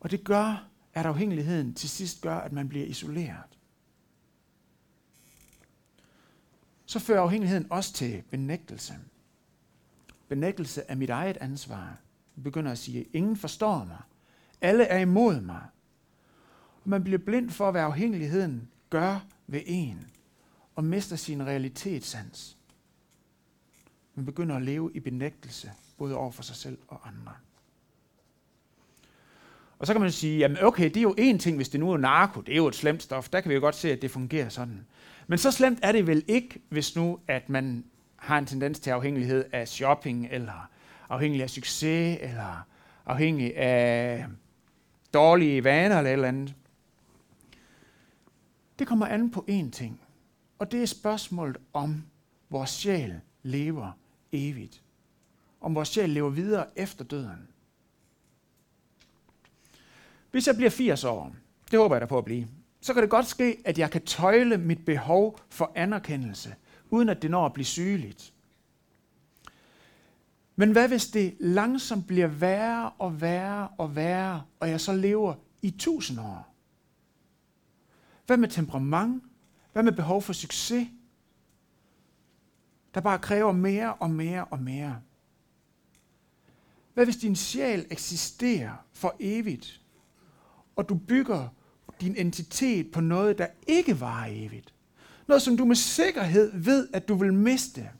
Og 0.00 0.10
det 0.10 0.24
gør, 0.24 0.68
at 0.96 1.06
afhængigheden 1.06 1.74
til 1.74 1.88
sidst 1.88 2.20
gør, 2.20 2.36
at 2.36 2.52
man 2.52 2.68
bliver 2.68 2.86
isoleret. 2.86 3.58
Så 6.86 6.98
fører 6.98 7.20
afhængigheden 7.20 7.66
også 7.70 7.92
til 7.92 8.22
benægtelse. 8.30 8.94
Benægtelse 10.28 10.90
af 10.90 10.96
mit 10.96 11.10
eget 11.10 11.36
ansvar. 11.36 11.98
Jeg 12.36 12.44
begynder 12.44 12.72
at 12.72 12.78
sige, 12.78 13.06
ingen 13.12 13.36
forstår 13.36 13.84
mig. 13.84 14.02
Alle 14.60 14.84
er 14.84 14.98
imod 14.98 15.40
mig. 15.40 15.62
Og 16.84 16.90
man 16.90 17.04
bliver 17.04 17.18
blind 17.18 17.50
for, 17.50 17.70
hvad 17.70 17.82
afhængigheden 17.82 18.68
gør 18.90 19.26
ved 19.46 19.62
en, 19.66 20.10
og 20.74 20.84
mister 20.84 21.16
sin 21.16 21.46
realitetssans. 21.46 22.58
Man 24.14 24.24
begynder 24.24 24.56
at 24.56 24.62
leve 24.62 24.90
i 24.94 25.00
benægtelse, 25.00 25.72
både 25.96 26.16
over 26.16 26.30
for 26.30 26.42
sig 26.42 26.56
selv 26.56 26.78
og 26.88 27.08
andre. 27.08 27.34
Og 29.78 29.86
så 29.86 29.92
kan 29.92 30.02
man 30.02 30.12
sige, 30.12 30.38
jamen 30.38 30.58
okay, 30.62 30.84
det 30.84 30.96
er 30.96 31.02
jo 31.02 31.14
én 31.18 31.38
ting, 31.38 31.56
hvis 31.56 31.68
det 31.68 31.80
nu 31.80 31.90
er 31.90 31.96
narko, 31.96 32.40
det 32.40 32.52
er 32.52 32.56
jo 32.56 32.66
et 32.66 32.74
slemt 32.74 33.02
stof, 33.02 33.28
der 33.28 33.40
kan 33.40 33.48
vi 33.48 33.54
jo 33.54 33.60
godt 33.60 33.74
se, 33.74 33.92
at 33.92 34.02
det 34.02 34.10
fungerer 34.10 34.48
sådan. 34.48 34.86
Men 35.26 35.38
så 35.38 35.50
slemt 35.50 35.78
er 35.82 35.92
det 35.92 36.06
vel 36.06 36.24
ikke, 36.28 36.62
hvis 36.68 36.96
nu, 36.96 37.18
at 37.28 37.48
man 37.48 37.84
har 38.16 38.38
en 38.38 38.46
tendens 38.46 38.80
til 38.80 38.90
afhængighed 38.90 39.44
af 39.52 39.68
shopping, 39.68 40.28
eller 40.30 40.70
afhængig 41.08 41.42
af 41.42 41.50
succes, 41.50 42.18
eller 42.20 42.66
afhængig 43.06 43.56
af 43.56 44.26
dårlige 45.14 45.64
vaner 45.64 45.98
eller 45.98 46.10
et 46.10 46.12
eller 46.12 46.28
andet. 46.28 46.54
Det 48.78 48.86
kommer 48.86 49.06
an 49.06 49.30
på 49.30 49.44
én 49.50 49.70
ting, 49.70 50.00
og 50.58 50.72
det 50.72 50.82
er 50.82 50.86
spørgsmålet 50.86 51.56
om 51.72 52.02
vores 52.50 52.70
sjæl 52.70 53.20
lever 53.42 53.92
evigt. 54.32 54.82
Om 55.60 55.74
vores 55.74 55.88
sjæl 55.88 56.10
lever 56.10 56.30
videre 56.30 56.66
efter 56.76 57.04
døden. 57.04 57.48
Hvis 60.36 60.46
jeg 60.46 60.56
bliver 60.56 60.70
80 60.70 61.04
år, 61.04 61.34
det 61.70 61.78
håber 61.78 61.94
jeg 61.94 62.00
da 62.00 62.06
på 62.06 62.18
at 62.18 62.24
blive, 62.24 62.48
så 62.80 62.94
kan 62.94 63.02
det 63.02 63.10
godt 63.10 63.26
ske, 63.26 63.62
at 63.64 63.78
jeg 63.78 63.90
kan 63.90 64.04
tøjle 64.04 64.58
mit 64.58 64.84
behov 64.84 65.40
for 65.48 65.72
anerkendelse, 65.74 66.54
uden 66.90 67.08
at 67.08 67.22
det 67.22 67.30
når 67.30 67.46
at 67.46 67.52
blive 67.52 67.64
sygeligt. 67.64 68.32
Men 70.56 70.72
hvad 70.72 70.88
hvis 70.88 71.06
det 71.06 71.36
langsomt 71.40 72.06
bliver 72.06 72.26
værre 72.26 72.90
og 72.98 73.20
værre 73.20 73.68
og 73.78 73.96
værre, 73.96 74.42
og 74.60 74.70
jeg 74.70 74.80
så 74.80 74.92
lever 74.92 75.34
i 75.62 75.70
tusind 75.70 76.20
år? 76.20 76.54
Hvad 78.26 78.36
med 78.36 78.48
temperament? 78.48 79.22
Hvad 79.72 79.82
med 79.82 79.92
behov 79.92 80.22
for 80.22 80.32
succes? 80.32 80.88
Der 82.94 83.00
bare 83.00 83.18
kræver 83.18 83.52
mere 83.52 83.94
og 83.94 84.10
mere 84.10 84.44
og 84.44 84.62
mere. 84.62 85.00
Hvad 86.94 87.04
hvis 87.04 87.16
din 87.16 87.36
sjæl 87.36 87.86
eksisterer 87.90 88.74
for 88.92 89.16
evigt, 89.20 89.80
og 90.76 90.88
du 90.88 90.94
bygger 90.94 91.48
din 92.00 92.16
entitet 92.16 92.90
på 92.90 93.00
noget, 93.00 93.38
der 93.38 93.46
ikke 93.66 94.00
var 94.00 94.26
evigt? 94.30 94.74
Noget, 95.26 95.42
som 95.42 95.56
du 95.56 95.64
med 95.64 95.76
sikkerhed 95.76 96.50
ved, 96.54 96.88
at 96.92 97.08
du 97.08 97.14
vil 97.14 97.34
miste. 97.34 97.90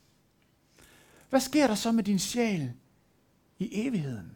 Hvad 1.29 1.39
sker 1.39 1.67
der 1.67 1.75
så 1.75 1.91
med 1.91 2.03
din 2.03 2.19
sjæl 2.19 2.71
i 3.59 3.69
evigheden? 3.87 4.31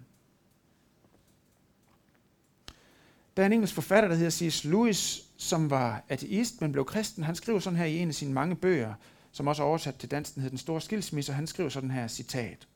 Der 3.38 3.44
er 3.44 3.46
en 3.46 3.54
engelsk 3.54 3.74
forfatter, 3.74 4.10
der 4.10 4.16
hedder 4.16 4.32
C.S. 4.32 4.64
Lewis, 4.64 5.24
som 5.38 5.70
var 5.70 6.04
ateist, 6.10 6.62
men 6.62 6.72
blev 6.72 6.86
kristen. 6.86 7.24
Han 7.24 7.36
skriver 7.36 7.60
sådan 7.60 7.78
her 7.78 7.86
i 7.86 7.98
en 7.98 8.08
af 8.08 8.16
sine 8.16 8.34
mange 8.34 8.56
bøger, 8.56 8.94
som 9.32 9.48
også 9.48 9.64
er 9.64 9.68
oversat 9.68 9.96
til 9.96 10.12
dansk, 10.12 10.36
den 10.36 10.42
hedder 10.42 10.50
Den 10.50 10.58
Store 10.58 10.82
Skilsmisse, 10.82 11.32
og 11.32 11.36
han 11.36 11.48
skriver 11.48 11.70
sådan 11.70 11.92
her 11.92 12.08
citat. 12.08 12.68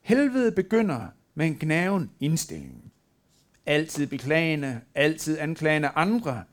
Helvede 0.00 0.52
begynder 0.52 1.06
med 1.34 1.46
en 1.46 1.54
gnaven 1.54 2.10
indstilling. 2.20 2.92
Altid 3.66 4.06
beklagende, 4.06 4.80
altid 4.94 5.38
anklagende 5.38 5.88
andre. 5.88 6.44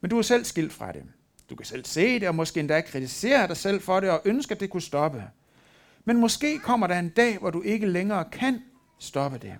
Men 0.00 0.10
du 0.10 0.18
er 0.18 0.22
selv 0.22 0.44
skilt 0.44 0.72
fra 0.72 0.92
det. 0.92 1.02
Du 1.50 1.54
kan 1.54 1.66
selv 1.66 1.84
se 1.84 2.20
det, 2.20 2.28
og 2.28 2.34
måske 2.34 2.60
endda 2.60 2.80
kritisere 2.80 3.48
dig 3.48 3.56
selv 3.56 3.80
for 3.80 4.00
det, 4.00 4.10
og 4.10 4.22
ønske, 4.24 4.54
at 4.54 4.60
det 4.60 4.70
kunne 4.70 4.82
stoppe. 4.82 5.24
Men 6.04 6.16
måske 6.16 6.58
kommer 6.58 6.86
der 6.86 6.98
en 6.98 7.08
dag, 7.08 7.38
hvor 7.38 7.50
du 7.50 7.62
ikke 7.62 7.86
længere 7.86 8.24
kan 8.32 8.62
stoppe 8.98 9.38
det. 9.38 9.54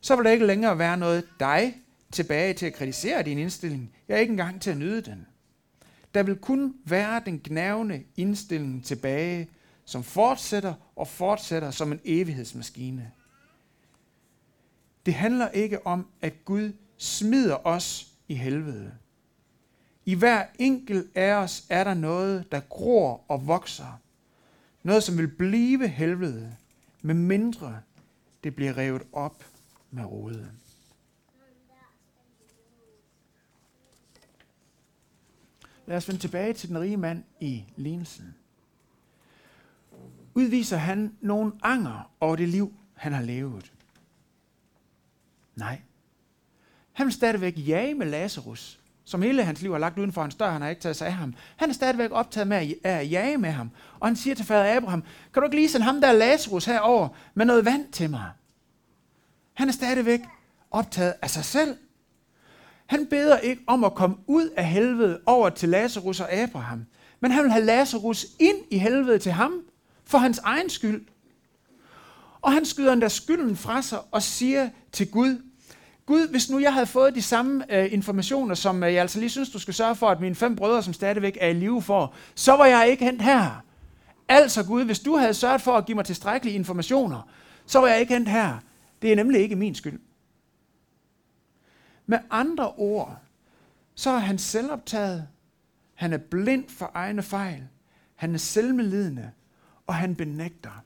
Så 0.00 0.16
vil 0.16 0.24
der 0.24 0.30
ikke 0.30 0.46
længere 0.46 0.78
være 0.78 0.96
noget 0.96 1.24
dig 1.40 1.74
tilbage 2.12 2.54
til 2.54 2.66
at 2.66 2.74
kritisere 2.74 3.22
din 3.22 3.38
indstilling. 3.38 3.92
Jeg 4.08 4.14
er 4.14 4.18
ikke 4.18 4.30
engang 4.30 4.62
til 4.62 4.70
at 4.70 4.76
nyde 4.76 5.00
den. 5.00 5.26
Der 6.14 6.22
vil 6.22 6.36
kun 6.36 6.74
være 6.84 7.22
den 7.26 7.40
gnavne 7.44 8.02
indstilling 8.16 8.84
tilbage, 8.84 9.48
som 9.84 10.02
fortsætter 10.02 10.74
og 10.96 11.08
fortsætter 11.08 11.70
som 11.70 11.92
en 11.92 12.00
evighedsmaskine. 12.04 13.10
Det 15.06 15.14
handler 15.14 15.48
ikke 15.48 15.86
om, 15.86 16.06
at 16.20 16.44
Gud 16.44 16.72
smider 16.96 17.66
os 17.66 18.12
i 18.28 18.34
helvede. 18.34 18.94
I 20.04 20.14
hver 20.14 20.46
enkelt 20.58 21.16
af 21.16 21.32
os 21.32 21.66
er 21.68 21.84
der 21.84 21.94
noget, 21.94 22.52
der 22.52 22.60
gror 22.60 23.24
og 23.28 23.46
vokser. 23.46 24.00
Noget, 24.82 25.02
som 25.02 25.18
vil 25.18 25.28
blive 25.28 25.88
helvede, 25.88 26.56
med 27.02 27.14
mindre 27.14 27.80
det 28.44 28.54
bliver 28.54 28.76
revet 28.76 29.02
op 29.12 29.44
med 29.90 30.04
roden. 30.04 30.60
Lad 35.86 35.96
os 35.96 36.08
vende 36.08 36.20
tilbage 36.20 36.52
til 36.52 36.68
den 36.68 36.80
rige 36.80 36.96
mand 36.96 37.24
i 37.40 37.64
lignelsen. 37.76 38.34
Udviser 40.34 40.76
han 40.76 41.16
nogen 41.20 41.52
anger 41.62 42.10
over 42.20 42.36
det 42.36 42.48
liv, 42.48 42.74
han 42.94 43.12
har 43.12 43.22
levet? 43.22 43.75
Nej. 45.56 45.80
Han 46.92 47.06
vil 47.06 47.12
stadigvæk 47.12 47.54
jage 47.56 47.94
med 47.94 48.06
Lazarus, 48.06 48.80
som 49.04 49.22
hele 49.22 49.44
hans 49.44 49.62
liv 49.62 49.72
har 49.72 49.78
lagt 49.78 49.98
uden 49.98 50.12
for 50.12 50.22
hans 50.22 50.34
dør, 50.34 50.50
han 50.50 50.62
har 50.62 50.68
ikke 50.68 50.82
taget 50.82 50.96
sig 50.96 51.06
af 51.06 51.12
ham. 51.12 51.34
Han 51.56 51.70
er 51.70 51.74
stadigvæk 51.74 52.10
optaget 52.12 52.48
med 52.48 52.74
at 52.84 53.10
jage 53.10 53.38
med 53.38 53.50
ham. 53.50 53.70
Og 54.00 54.08
han 54.08 54.16
siger 54.16 54.34
til 54.34 54.46
fader 54.46 54.76
Abraham, 54.76 55.02
kan 55.32 55.42
du 55.42 55.44
ikke 55.44 55.56
lige 55.56 55.68
sende 55.68 55.86
ham 55.86 56.00
der 56.00 56.12
Lazarus 56.12 56.64
herover 56.64 57.08
med 57.34 57.46
noget 57.46 57.64
vand 57.64 57.92
til 57.92 58.10
mig? 58.10 58.30
Han 59.54 59.68
er 59.68 59.72
stadigvæk 59.72 60.20
optaget 60.70 61.14
af 61.22 61.30
sig 61.30 61.44
selv. 61.44 61.76
Han 62.86 63.06
beder 63.06 63.38
ikke 63.38 63.62
om 63.66 63.84
at 63.84 63.94
komme 63.94 64.16
ud 64.26 64.48
af 64.56 64.68
helvede 64.68 65.20
over 65.26 65.50
til 65.50 65.68
Lazarus 65.68 66.20
og 66.20 66.32
Abraham, 66.32 66.86
men 67.20 67.30
han 67.30 67.42
vil 67.42 67.52
have 67.52 67.64
Lazarus 67.64 68.26
ind 68.38 68.56
i 68.70 68.78
helvede 68.78 69.18
til 69.18 69.32
ham, 69.32 69.52
for 70.04 70.18
hans 70.18 70.38
egen 70.38 70.70
skyld. 70.70 71.06
Og 72.40 72.52
han 72.52 72.64
skyder 72.64 72.92
endda 72.92 73.08
skylden 73.08 73.56
fra 73.56 73.82
sig 73.82 73.98
og 74.10 74.22
siger 74.22 74.70
til 74.92 75.10
Gud, 75.10 75.42
Gud, 76.06 76.28
hvis 76.28 76.50
nu 76.50 76.58
jeg 76.58 76.72
havde 76.72 76.86
fået 76.86 77.14
de 77.14 77.22
samme 77.22 77.74
øh, 77.74 77.92
informationer, 77.92 78.54
som 78.54 78.82
øh, 78.82 78.92
jeg 78.92 79.00
altså 79.00 79.18
lige 79.18 79.30
synes, 79.30 79.50
du 79.50 79.58
skal 79.58 79.74
sørge 79.74 79.96
for, 79.96 80.08
at 80.08 80.20
mine 80.20 80.34
fem 80.34 80.56
brødre, 80.56 80.82
som 80.82 80.92
stadigvæk 80.92 81.38
er 81.40 81.48
i 81.48 81.52
live 81.52 81.82
for, 81.82 82.14
så 82.34 82.52
var 82.52 82.66
jeg 82.66 82.88
ikke 82.88 83.04
hent 83.04 83.22
her. 83.22 83.64
Altså 84.28 84.64
Gud, 84.64 84.84
hvis 84.84 85.00
du 85.00 85.16
havde 85.16 85.34
sørget 85.34 85.60
for 85.60 85.72
at 85.72 85.86
give 85.86 85.94
mig 85.94 86.04
tilstrækkelige 86.04 86.54
informationer, 86.54 87.30
så 87.66 87.78
var 87.78 87.88
jeg 87.88 88.00
ikke 88.00 88.14
hent 88.14 88.28
her. 88.28 88.58
Det 89.02 89.12
er 89.12 89.16
nemlig 89.16 89.40
ikke 89.40 89.56
min 89.56 89.74
skyld. 89.74 90.00
Med 92.06 92.18
andre 92.30 92.72
ord, 92.72 93.18
så 93.94 94.10
er 94.10 94.18
han 94.18 94.38
selvoptaget, 94.38 95.28
han 95.94 96.12
er 96.12 96.18
blind 96.18 96.68
for 96.68 96.90
egne 96.94 97.22
fejl, 97.22 97.68
han 98.14 98.34
er 98.34 98.38
selvmedlidende, 98.38 99.30
og 99.86 99.94
han 99.94 100.16
benægter. 100.16 100.84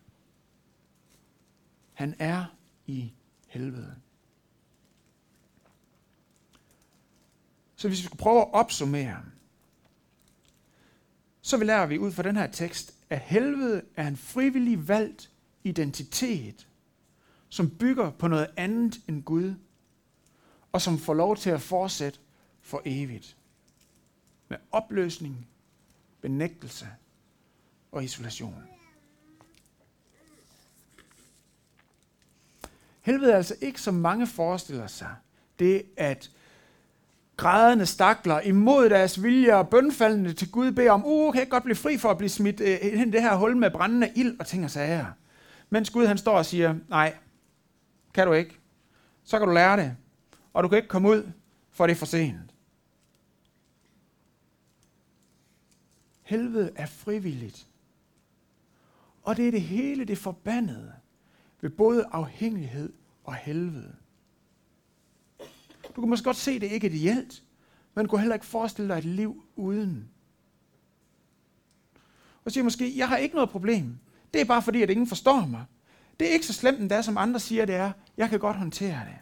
Han 1.92 2.14
er 2.18 2.44
i 2.86 3.12
helvede. 3.48 3.99
Så 7.80 7.88
hvis 7.88 8.00
vi 8.00 8.06
skal 8.06 8.18
prøve 8.18 8.40
at 8.40 8.52
opsummere, 8.52 9.22
så 11.40 11.56
vi 11.56 11.64
lærer 11.64 11.86
vi 11.86 11.98
ud 11.98 12.12
fra 12.12 12.22
den 12.22 12.36
her 12.36 12.46
tekst, 12.46 12.94
at 13.10 13.20
helvede 13.20 13.82
er 13.96 14.08
en 14.08 14.16
frivillig 14.16 14.88
valgt 14.88 15.30
identitet, 15.64 16.68
som 17.48 17.70
bygger 17.70 18.10
på 18.10 18.28
noget 18.28 18.50
andet 18.56 19.00
end 19.08 19.22
Gud, 19.22 19.54
og 20.72 20.82
som 20.82 20.98
får 20.98 21.14
lov 21.14 21.36
til 21.36 21.50
at 21.50 21.60
fortsætte 21.60 22.18
for 22.60 22.82
evigt. 22.84 23.36
Med 24.48 24.58
opløsning, 24.70 25.48
benægtelse 26.20 26.88
og 27.92 28.04
isolation. 28.04 28.62
Helvede 33.00 33.32
er 33.32 33.36
altså 33.36 33.56
ikke, 33.60 33.80
som 33.80 33.94
mange 33.94 34.26
forestiller 34.26 34.86
sig, 34.86 35.14
det 35.58 35.84
at 35.96 36.30
grædende 37.40 37.86
stakler 37.86 38.40
imod 38.40 38.90
deres 38.90 39.22
vilje 39.22 39.54
og 39.54 39.68
bønfaldende 39.68 40.32
til 40.32 40.50
Gud 40.50 40.72
beder 40.72 40.90
om, 40.92 41.04
uh, 41.06 41.32
kan 41.32 41.40
jeg 41.40 41.48
godt 41.48 41.64
blive 41.64 41.76
fri 41.76 41.98
for 41.98 42.08
at 42.08 42.18
blive 42.18 42.28
smidt 42.28 42.60
øh, 42.60 42.78
ind 42.82 43.08
i 43.08 43.10
det 43.10 43.22
her 43.22 43.36
hul 43.36 43.56
med 43.56 43.70
brændende 43.70 44.12
ild 44.16 44.40
og 44.40 44.46
ting 44.46 44.64
og 44.64 44.70
sager. 44.70 45.06
Mens 45.70 45.90
Gud 45.90 46.06
han 46.06 46.18
står 46.18 46.38
og 46.38 46.46
siger, 46.46 46.74
nej, 46.88 47.14
kan 48.14 48.26
du 48.26 48.32
ikke. 48.32 48.58
Så 49.24 49.38
kan 49.38 49.48
du 49.48 49.54
lære 49.54 49.76
det, 49.76 49.96
og 50.52 50.62
du 50.62 50.68
kan 50.68 50.76
ikke 50.76 50.88
komme 50.88 51.08
ud, 51.08 51.30
for 51.70 51.86
det 51.86 51.94
er 51.94 51.98
for 51.98 52.06
sent. 52.06 52.54
Helvede 56.22 56.70
er 56.76 56.86
frivilligt. 56.86 57.66
Og 59.22 59.36
det 59.36 59.46
er 59.46 59.50
det 59.50 59.62
hele 59.62 60.04
det 60.04 60.18
forbandede 60.18 60.92
ved 61.60 61.70
både 61.70 62.04
afhængighed 62.12 62.92
og 63.24 63.34
helvede. 63.34 63.96
Du 65.96 66.00
kan 66.00 66.08
måske 66.08 66.24
godt 66.24 66.36
se, 66.36 66.50
at 66.50 66.60
det 66.60 66.72
ikke 66.72 66.86
er 66.86 66.90
ideelt, 66.90 67.42
men 67.94 68.06
du 68.06 68.10
kan 68.10 68.18
heller 68.20 68.34
ikke 68.34 68.46
forestille 68.46 68.88
dig 68.88 68.98
et 68.98 69.04
liv 69.04 69.44
uden. 69.56 70.08
Og 72.44 72.52
siger 72.52 72.64
måske, 72.64 72.98
jeg 72.98 73.08
har 73.08 73.16
ikke 73.16 73.34
noget 73.34 73.50
problem. 73.50 73.98
Det 74.34 74.40
er 74.40 74.44
bare 74.44 74.62
fordi, 74.62 74.82
at 74.82 74.90
ingen 74.90 75.06
forstår 75.06 75.46
mig. 75.46 75.64
Det 76.20 76.28
er 76.28 76.32
ikke 76.32 76.46
så 76.46 76.52
slemt 76.52 76.80
endda, 76.80 77.02
som 77.02 77.18
andre 77.18 77.40
siger, 77.40 77.64
det 77.64 77.74
er. 77.74 77.92
Jeg 78.16 78.30
kan 78.30 78.38
godt 78.38 78.56
håndtere 78.56 79.04
det. 79.04 79.18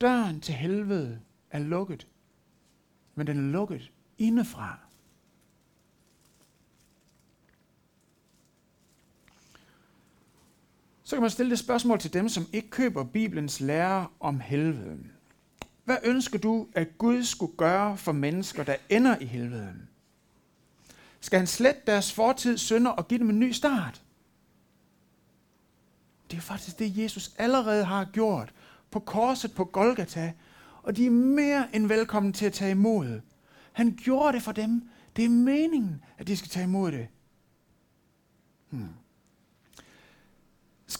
Døren 0.00 0.40
til 0.40 0.54
helvede 0.54 1.20
er 1.50 1.58
lukket, 1.58 2.08
men 3.14 3.26
den 3.26 3.38
er 3.38 3.52
lukket 3.52 3.92
indefra. 4.18 4.85
Så 11.06 11.16
kan 11.16 11.20
man 11.20 11.30
stille 11.30 11.50
det 11.50 11.58
spørgsmål 11.58 11.98
til 11.98 12.12
dem, 12.12 12.28
som 12.28 12.46
ikke 12.52 12.70
køber 12.70 13.04
Bibelens 13.04 13.60
lære 13.60 14.06
om 14.20 14.40
helvede. 14.40 14.98
Hvad 15.84 15.96
ønsker 16.04 16.38
du, 16.38 16.68
at 16.74 16.98
Gud 16.98 17.24
skulle 17.24 17.56
gøre 17.56 17.96
for 17.96 18.12
mennesker, 18.12 18.64
der 18.64 18.76
ender 18.88 19.18
i 19.18 19.24
helvede? 19.24 19.74
Skal 21.20 21.38
han 21.38 21.46
slette 21.46 21.80
deres 21.86 22.12
fortid 22.12 22.58
synder 22.58 22.90
og 22.90 23.08
give 23.08 23.20
dem 23.20 23.30
en 23.30 23.40
ny 23.40 23.52
start? 23.52 24.02
Det 26.30 26.36
er 26.36 26.40
faktisk 26.40 26.78
det, 26.78 26.96
Jesus 26.96 27.34
allerede 27.38 27.84
har 27.84 28.04
gjort 28.04 28.54
på 28.90 29.00
korset 29.00 29.54
på 29.54 29.64
Golgata, 29.64 30.32
og 30.82 30.96
de 30.96 31.06
er 31.06 31.10
mere 31.10 31.76
end 31.76 31.86
velkommen 31.86 32.32
til 32.32 32.46
at 32.46 32.52
tage 32.52 32.70
imod. 32.70 33.20
Han 33.72 33.98
gjorde 34.02 34.32
det 34.32 34.42
for 34.42 34.52
dem. 34.52 34.88
Det 35.16 35.24
er 35.24 35.28
meningen, 35.28 36.04
at 36.18 36.26
de 36.26 36.36
skal 36.36 36.50
tage 36.50 36.64
imod 36.64 36.92
det. 36.92 37.08
Hmm. 38.70 38.88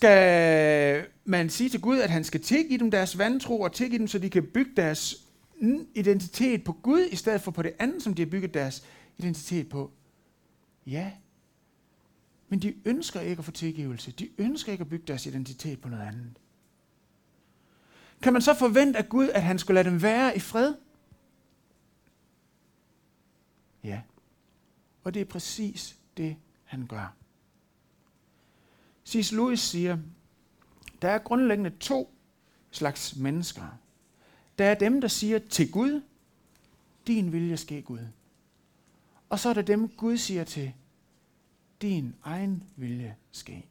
Skal 0.07 1.07
man 1.25 1.51
sige 1.51 1.71
til 1.71 1.81
Gud, 1.81 1.99
at 1.99 2.11
han 2.11 2.25
skal 2.25 2.43
tilgive 2.43 2.79
dem 2.79 2.91
deres 2.91 3.19
vantro 3.19 3.61
og 3.61 3.73
tilgive 3.73 3.99
dem, 3.99 4.09
så 4.09 4.19
de 4.19 4.31
kan 4.31 4.47
bygge 4.47 4.73
deres 4.77 5.27
identitet 5.95 6.65
på 6.65 6.73
Gud, 6.73 7.09
i 7.11 7.17
stedet 7.17 7.41
for 7.41 7.51
på 7.51 7.63
det 7.63 7.73
andet, 7.79 8.03
som 8.03 8.15
de 8.15 8.23
har 8.23 8.31
bygget 8.31 8.55
deres 8.55 8.85
identitet 9.19 9.69
på? 9.69 9.91
Ja. 10.87 11.13
Men 12.49 12.59
de 12.59 12.75
ønsker 12.85 13.21
ikke 13.21 13.41
at 13.41 13.45
få 13.45 13.51
tilgivelse. 13.51 14.13
De 14.13 14.29
ønsker 14.39 14.73
ikke 14.73 14.83
at 14.83 14.89
bygge 14.89 15.05
deres 15.07 15.27
identitet 15.27 15.81
på 15.81 15.89
noget 15.89 16.07
andet. 16.07 16.39
Kan 18.23 18.33
man 18.33 18.43
så 18.43 18.55
forvente 18.55 18.99
af 18.99 19.09
Gud, 19.09 19.29
at 19.29 19.43
han 19.43 19.59
skulle 19.59 19.75
lade 19.75 19.91
dem 19.91 20.03
være 20.03 20.37
i 20.37 20.41
fred? 20.41 20.75
Ja. 23.85 24.01
Og 25.05 25.15
det 25.15 25.21
er 25.21 25.27
præcis 25.27 25.97
det, 26.17 26.37
han 26.65 26.87
gør. 26.87 27.17
C.S. 29.07 29.33
Lewis 29.33 29.61
siger, 29.61 29.99
der 31.03 31.09
er 31.09 31.19
grundlæggende 31.19 31.71
to 31.71 32.15
slags 32.71 33.17
mennesker. 33.17 33.79
Der 34.59 34.65
er 34.65 34.75
dem, 34.75 35.01
der 35.01 35.09
siger 35.09 35.39
til 35.39 35.71
Gud, 35.71 36.03
din 37.07 37.33
vilje 37.33 37.57
ske 37.57 37.83
Gud. 37.83 38.07
Og 39.29 39.39
så 39.39 39.49
er 39.49 39.55
der 39.55 39.63
dem, 39.63 39.89
Gud 39.89 40.17
siger 40.17 40.45
til, 40.45 40.73
din 41.83 42.15
egen 42.23 42.63
vilje 42.77 43.17
ske. 43.33 43.67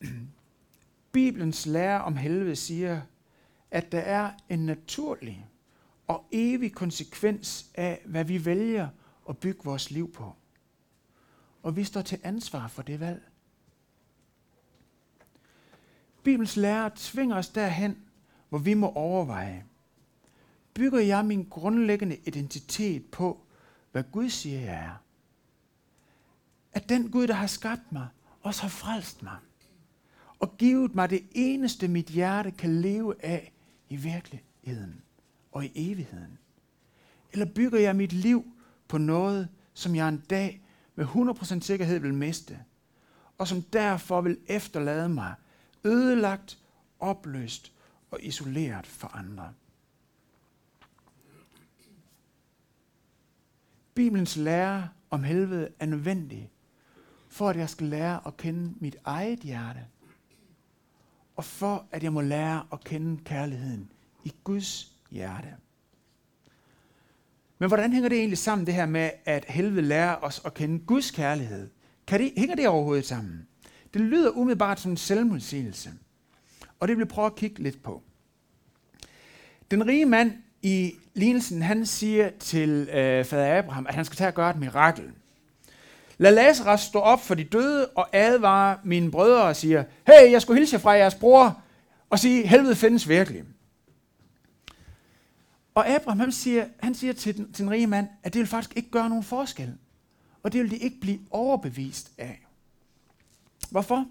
Bibelens 1.12 1.66
lære 1.66 2.02
om 2.02 2.16
helvede 2.16 2.56
siger, 2.56 3.02
at 3.70 3.92
der 3.92 4.00
er 4.00 4.32
en 4.48 4.66
naturlig 4.66 5.46
og 6.06 6.24
evig 6.32 6.72
konsekvens 6.72 7.70
af, 7.74 8.02
hvad 8.04 8.24
vi 8.24 8.44
vælger 8.44 8.88
at 9.28 9.38
bygge 9.38 9.64
vores 9.64 9.90
liv 9.90 10.12
på. 10.12 10.34
Og 11.62 11.76
vi 11.76 11.84
står 11.84 12.02
til 12.02 12.20
ansvar 12.22 12.68
for 12.68 12.82
det 12.82 13.00
valg. 13.00 13.22
Bibels 16.22 16.56
lære 16.56 16.90
tvinger 16.96 17.36
os 17.36 17.48
derhen, 17.48 17.98
hvor 18.48 18.58
vi 18.58 18.74
må 18.74 18.88
overveje, 18.88 19.64
bygger 20.74 21.00
jeg 21.00 21.24
min 21.24 21.48
grundlæggende 21.50 22.16
identitet 22.16 23.06
på, 23.06 23.40
hvad 23.92 24.04
Gud 24.12 24.28
siger, 24.28 24.60
jeg 24.60 24.74
er? 24.74 25.02
At 26.72 26.88
den 26.88 27.10
Gud, 27.10 27.26
der 27.26 27.34
har 27.34 27.46
skabt 27.46 27.92
mig, 27.92 28.08
også 28.42 28.62
har 28.62 28.68
frelst 28.68 29.22
mig 29.22 29.36
og 30.38 30.56
givet 30.56 30.94
mig 30.94 31.10
det 31.10 31.26
eneste, 31.32 31.88
mit 31.88 32.06
hjerte 32.06 32.50
kan 32.50 32.80
leve 32.80 33.24
af 33.24 33.52
i 33.88 33.96
virkeligheden 33.96 35.02
og 35.56 35.64
i 35.64 35.72
evigheden? 35.74 36.38
Eller 37.32 37.46
bygger 37.46 37.78
jeg 37.78 37.96
mit 37.96 38.12
liv 38.12 38.44
på 38.88 38.98
noget, 38.98 39.48
som 39.74 39.94
jeg 39.94 40.08
en 40.08 40.24
dag 40.30 40.62
med 40.94 41.06
100% 41.06 41.60
sikkerhed 41.60 41.98
vil 41.98 42.14
miste, 42.14 42.58
og 43.38 43.48
som 43.48 43.62
derfor 43.62 44.20
vil 44.20 44.38
efterlade 44.46 45.08
mig 45.08 45.34
ødelagt, 45.84 46.58
opløst 47.00 47.72
og 48.10 48.18
isoleret 48.22 48.86
for 48.86 49.08
andre? 49.08 49.52
Bibelens 53.94 54.36
lære 54.36 54.88
om 55.10 55.22
helvede 55.22 55.68
er 55.78 55.86
nødvendig, 55.86 56.50
for 57.28 57.48
at 57.48 57.56
jeg 57.56 57.70
skal 57.70 57.86
lære 57.86 58.26
at 58.26 58.36
kende 58.36 58.74
mit 58.80 58.96
eget 59.04 59.38
hjerte, 59.38 59.86
og 61.36 61.44
for 61.44 61.86
at 61.90 62.02
jeg 62.02 62.12
må 62.12 62.20
lære 62.20 62.66
at 62.72 62.84
kende 62.84 63.24
kærligheden 63.24 63.90
i 64.24 64.32
Guds 64.44 64.95
hjerte. 65.16 65.48
Men 67.58 67.68
hvordan 67.68 67.92
hænger 67.92 68.08
det 68.08 68.18
egentlig 68.18 68.38
sammen, 68.38 68.66
det 68.66 68.74
her 68.74 68.86
med, 68.86 69.10
at 69.24 69.44
helvede 69.48 69.82
lærer 69.82 70.16
os 70.22 70.42
at 70.44 70.54
kende 70.54 70.78
Guds 70.78 71.10
kærlighed? 71.10 71.68
Kan 72.06 72.20
det, 72.20 72.32
hænger 72.36 72.56
det 72.56 72.68
overhovedet 72.68 73.06
sammen? 73.06 73.46
Det 73.94 74.00
lyder 74.00 74.30
umiddelbart 74.30 74.80
som 74.80 74.90
en 74.90 74.96
selvmodsigelse. 74.96 75.90
Og 76.80 76.88
det 76.88 76.96
vil 76.96 77.02
jeg 77.02 77.08
prøve 77.08 77.26
at 77.26 77.34
kigge 77.34 77.62
lidt 77.62 77.82
på. 77.82 78.02
Den 79.70 79.86
rige 79.86 80.06
mand 80.06 80.32
i 80.62 80.92
lignelsen, 81.14 81.62
han 81.62 81.86
siger 81.86 82.30
til 82.38 82.88
øh, 82.88 83.24
fader 83.24 83.58
Abraham, 83.58 83.86
at 83.86 83.94
han 83.94 84.04
skal 84.04 84.16
tage 84.16 84.28
og 84.28 84.34
gøre 84.34 84.50
et 84.50 84.56
mirakel. 84.56 85.04
Lad 86.18 86.32
Lazarus 86.32 86.80
stå 86.80 86.98
op 86.98 87.20
for 87.20 87.34
de 87.34 87.44
døde 87.44 87.88
og 87.88 88.08
advare 88.12 88.78
mine 88.84 89.10
brødre 89.10 89.42
og 89.42 89.56
siger, 89.56 89.84
hey, 90.06 90.32
jeg 90.32 90.42
skulle 90.42 90.58
hilse 90.58 90.78
fra 90.78 90.90
jeres 90.90 91.14
bror 91.14 91.60
og 92.10 92.18
sige, 92.18 92.46
helvede 92.46 92.76
findes 92.76 93.08
virkelig. 93.08 93.44
Og 95.76 95.88
Abraham 95.88 96.20
han 96.20 96.32
siger, 96.32 96.64
han 96.82 96.94
siger 96.94 97.12
til, 97.12 97.36
den, 97.36 97.52
til 97.52 97.64
den 97.64 97.72
rige 97.72 97.86
mand, 97.86 98.08
at 98.22 98.32
det 98.32 98.38
vil 98.38 98.46
faktisk 98.48 98.76
ikke 98.76 98.90
gøre 98.90 99.08
nogen 99.08 99.24
forskel. 99.24 99.74
Og 100.42 100.52
det 100.52 100.62
vil 100.62 100.70
de 100.70 100.76
ikke 100.76 101.00
blive 101.00 101.18
overbevist 101.30 102.12
af. 102.18 102.46
Hvorfor? 103.70 104.06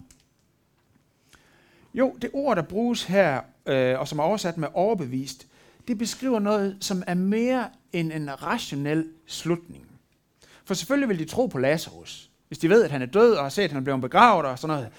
Jo, 1.94 2.16
det 2.22 2.30
ord, 2.34 2.56
der 2.56 2.62
bruges 2.62 3.04
her, 3.04 3.42
øh, 3.66 4.00
og 4.00 4.08
som 4.08 4.20
er 4.20 4.24
oversat 4.24 4.58
med 4.58 4.68
overbevist, 4.74 5.48
det 5.88 5.98
beskriver 5.98 6.40
noget, 6.40 6.78
som 6.82 7.04
er 7.08 7.14
mere 7.14 7.70
end 7.94 8.12
en 8.12 8.44
rationel 8.44 9.10
slutning. 9.26 9.86
For 10.66 10.74
selvfølgelig 10.74 11.10
vil 11.10 11.20
de 11.20 11.26
tro 11.26 11.46
på 11.46 11.58
Lazarus, 11.58 12.30
hvis 12.48 12.58
de 12.58 12.70
ved, 12.70 12.84
at 12.84 12.92
han 12.92 13.02
er 13.02 13.06
død 13.06 13.34
og 13.34 13.44
har 13.44 13.50
set, 13.50 13.64
at 13.64 13.72
han 13.72 13.80
er 13.80 13.84
blevet 13.84 14.02
begravet 14.02 14.46
og 14.46 14.60
sådan 14.60 14.76
noget. 14.76 14.90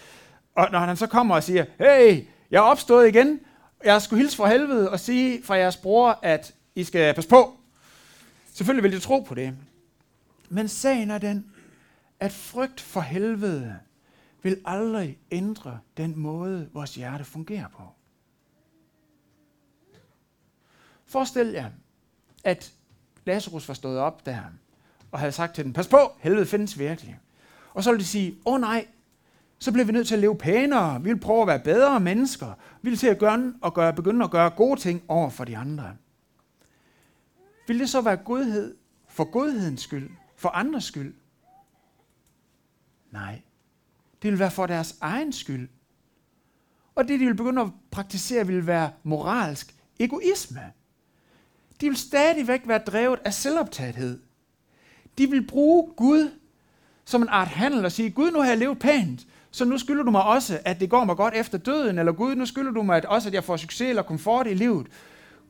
Og 0.54 0.68
når 0.72 0.78
han 0.78 0.96
så 0.96 1.06
kommer 1.06 1.34
og 1.34 1.42
siger, 1.42 1.64
hey, 1.78 2.24
jeg 2.50 2.58
er 2.58 2.62
opstået 2.62 3.08
igen, 3.08 3.40
jeg 3.84 4.02
skulle 4.02 4.20
hilse 4.20 4.36
fra 4.36 4.48
helvede 4.48 4.90
og 4.90 5.00
sige 5.00 5.42
fra 5.42 5.54
jeres 5.54 5.76
bror, 5.76 6.18
at 6.22 6.54
I 6.74 6.84
skal 6.84 7.14
passe 7.14 7.30
på. 7.30 7.56
Selvfølgelig 8.52 8.82
vil 8.82 8.92
de 8.92 9.00
tro 9.00 9.20
på 9.20 9.34
det. 9.34 9.54
Men 10.48 10.68
sagen 10.68 11.10
er 11.10 11.18
den, 11.18 11.52
at 12.20 12.32
frygt 12.32 12.80
for 12.80 13.00
helvede 13.00 13.78
vil 14.42 14.60
aldrig 14.64 15.18
ændre 15.30 15.80
den 15.96 16.18
måde, 16.18 16.70
vores 16.72 16.94
hjerte 16.94 17.24
fungerer 17.24 17.68
på. 17.68 17.82
Forestil 21.04 21.46
jer, 21.46 21.70
at 22.44 22.72
Lazarus 23.24 23.68
var 23.68 23.74
stået 23.74 23.98
op 23.98 24.26
der, 24.26 24.42
og 25.12 25.18
havde 25.18 25.32
sagt 25.32 25.54
til 25.54 25.64
den, 25.64 25.72
pas 25.72 25.88
på, 25.88 26.12
helvede 26.18 26.46
findes 26.46 26.78
virkelig. 26.78 27.18
Og 27.74 27.84
så 27.84 27.90
ville 27.90 28.02
de 28.02 28.08
sige, 28.08 28.36
åh 28.46 28.54
oh, 28.54 28.60
nej, 28.60 28.86
så 29.58 29.72
bliver 29.72 29.86
vi 29.86 29.92
nødt 29.92 30.06
til 30.06 30.14
at 30.14 30.20
leve 30.20 30.38
pænere, 30.38 31.02
vi 31.02 31.12
vil 31.12 31.20
prøve 31.20 31.42
at 31.42 31.48
være 31.48 31.60
bedre 31.60 32.00
mennesker, 32.00 32.54
vi 32.82 32.90
vil 32.90 32.98
til 32.98 33.06
at 33.06 33.18
gøre, 33.18 33.54
og 33.60 33.74
gøre, 33.74 33.92
begynde 33.92 34.24
at 34.24 34.30
gøre 34.30 34.50
gode 34.50 34.80
ting 34.80 35.02
over 35.08 35.30
for 35.30 35.44
de 35.44 35.56
andre. 35.56 35.96
Vil 37.68 37.78
det 37.78 37.90
så 37.90 38.00
være 38.00 38.16
godhed 38.16 38.76
for 39.08 39.24
godhedens 39.24 39.82
skyld, 39.82 40.10
for 40.36 40.48
andres 40.48 40.84
skyld? 40.84 41.14
Nej, 43.10 43.40
det 44.22 44.30
vil 44.30 44.38
være 44.38 44.50
for 44.50 44.66
deres 44.66 44.98
egen 45.00 45.32
skyld. 45.32 45.68
Og 46.94 47.08
det, 47.08 47.20
de 47.20 47.26
vil 47.26 47.34
begynde 47.34 47.62
at 47.62 47.68
praktisere, 47.90 48.46
vil 48.46 48.66
være 48.66 48.90
moralsk 49.02 49.74
egoisme. 50.00 50.72
De 51.80 51.88
vil 51.88 51.96
stadigvæk 51.96 52.62
være 52.64 52.78
drevet 52.78 53.20
af 53.24 53.34
selvoptagethed. 53.34 54.20
De 55.18 55.30
vil 55.30 55.46
bruge 55.46 55.92
Gud 55.96 56.30
som 57.06 57.22
en 57.22 57.28
art 57.28 57.48
handel 57.48 57.84
og 57.84 57.92
sige, 57.92 58.10
Gud, 58.10 58.30
nu 58.30 58.38
har 58.38 58.48
jeg 58.48 58.58
levet 58.58 58.78
pænt, 58.78 59.26
så 59.50 59.64
nu 59.64 59.78
skylder 59.78 60.02
du 60.02 60.10
mig 60.10 60.22
også, 60.22 60.60
at 60.64 60.80
det 60.80 60.90
går 60.90 61.04
mig 61.04 61.16
godt 61.16 61.34
efter 61.34 61.58
døden, 61.58 61.98
eller 61.98 62.12
Gud, 62.12 62.34
nu 62.34 62.46
skylder 62.46 62.70
du 62.70 62.82
mig 62.82 62.96
at 62.96 63.04
også, 63.04 63.28
at 63.28 63.34
jeg 63.34 63.44
får 63.44 63.56
succes 63.56 63.88
eller 63.88 64.02
komfort 64.02 64.46
i 64.46 64.54
livet. 64.54 64.86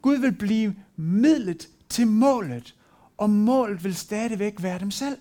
Gud 0.03 0.17
vil 0.17 0.33
blive 0.33 0.77
midlet 0.97 1.69
til 1.89 2.07
målet, 2.07 2.75
og 3.17 3.31
målet 3.31 3.85
vil 3.85 3.95
stadigvæk 3.95 4.63
være 4.63 4.79
dem 4.79 4.91
selv. 4.91 5.19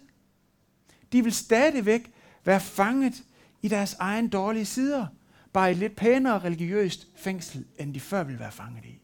De 1.11 1.23
vil 1.23 1.33
stadigvæk 1.33 2.11
være 2.43 2.59
fanget 2.59 3.23
i 3.61 3.67
deres 3.67 3.93
egen 3.99 4.27
dårlige 4.27 4.65
sider, 4.65 5.05
bare 5.53 5.69
i 5.69 5.71
et 5.71 5.77
lidt 5.77 5.95
pænere 5.95 6.39
religiøst 6.39 7.07
fængsel, 7.15 7.65
end 7.79 7.93
de 7.93 7.99
før 7.99 8.23
ville 8.23 8.39
være 8.39 8.51
fanget 8.51 8.85
i. 8.85 9.01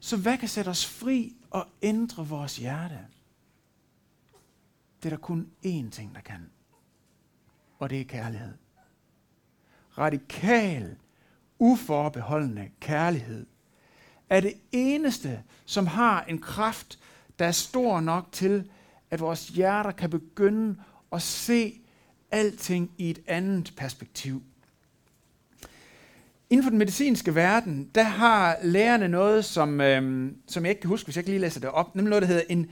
Så 0.00 0.16
hvad 0.16 0.38
kan 0.38 0.48
sætte 0.48 0.68
os 0.68 0.86
fri 0.86 1.36
og 1.50 1.66
ændre 1.82 2.26
vores 2.26 2.56
hjerte? 2.56 2.98
Det 5.06 5.12
er 5.12 5.16
der 5.16 5.22
kun 5.22 5.48
én 5.66 5.90
ting, 5.90 6.14
der 6.14 6.20
kan. 6.20 6.50
Og 7.78 7.90
det 7.90 8.00
er 8.00 8.04
kærlighed. 8.04 8.52
Radikal, 9.98 10.96
uforbeholdende 11.58 12.70
kærlighed 12.80 13.46
er 14.30 14.40
det 14.40 14.54
eneste, 14.72 15.42
som 15.64 15.86
har 15.86 16.24
en 16.24 16.38
kraft, 16.38 16.98
der 17.38 17.46
er 17.46 17.52
stor 17.52 18.00
nok 18.00 18.28
til, 18.32 18.70
at 19.10 19.20
vores 19.20 19.48
hjerter 19.48 19.90
kan 19.90 20.10
begynde 20.10 20.76
at 21.12 21.22
se 21.22 21.80
alting 22.30 22.90
i 22.98 23.10
et 23.10 23.22
andet 23.26 23.74
perspektiv. 23.76 24.42
Inden 26.50 26.64
for 26.64 26.70
den 26.70 26.78
medicinske 26.78 27.34
verden, 27.34 27.90
der 27.94 28.02
har 28.02 28.58
lærerne 28.62 29.08
noget, 29.08 29.44
som, 29.44 29.80
øhm, 29.80 30.36
som 30.46 30.64
jeg 30.64 30.70
ikke 30.70 30.80
kan 30.80 30.90
huske, 30.90 31.06
hvis 31.06 31.16
jeg 31.16 31.20
ikke 31.20 31.30
lige 31.30 31.40
læser 31.40 31.60
det 31.60 31.70
op, 31.70 31.94
nemlig 31.94 32.10
noget, 32.10 32.22
der 32.22 32.28
hedder 32.28 32.44
en 32.48 32.70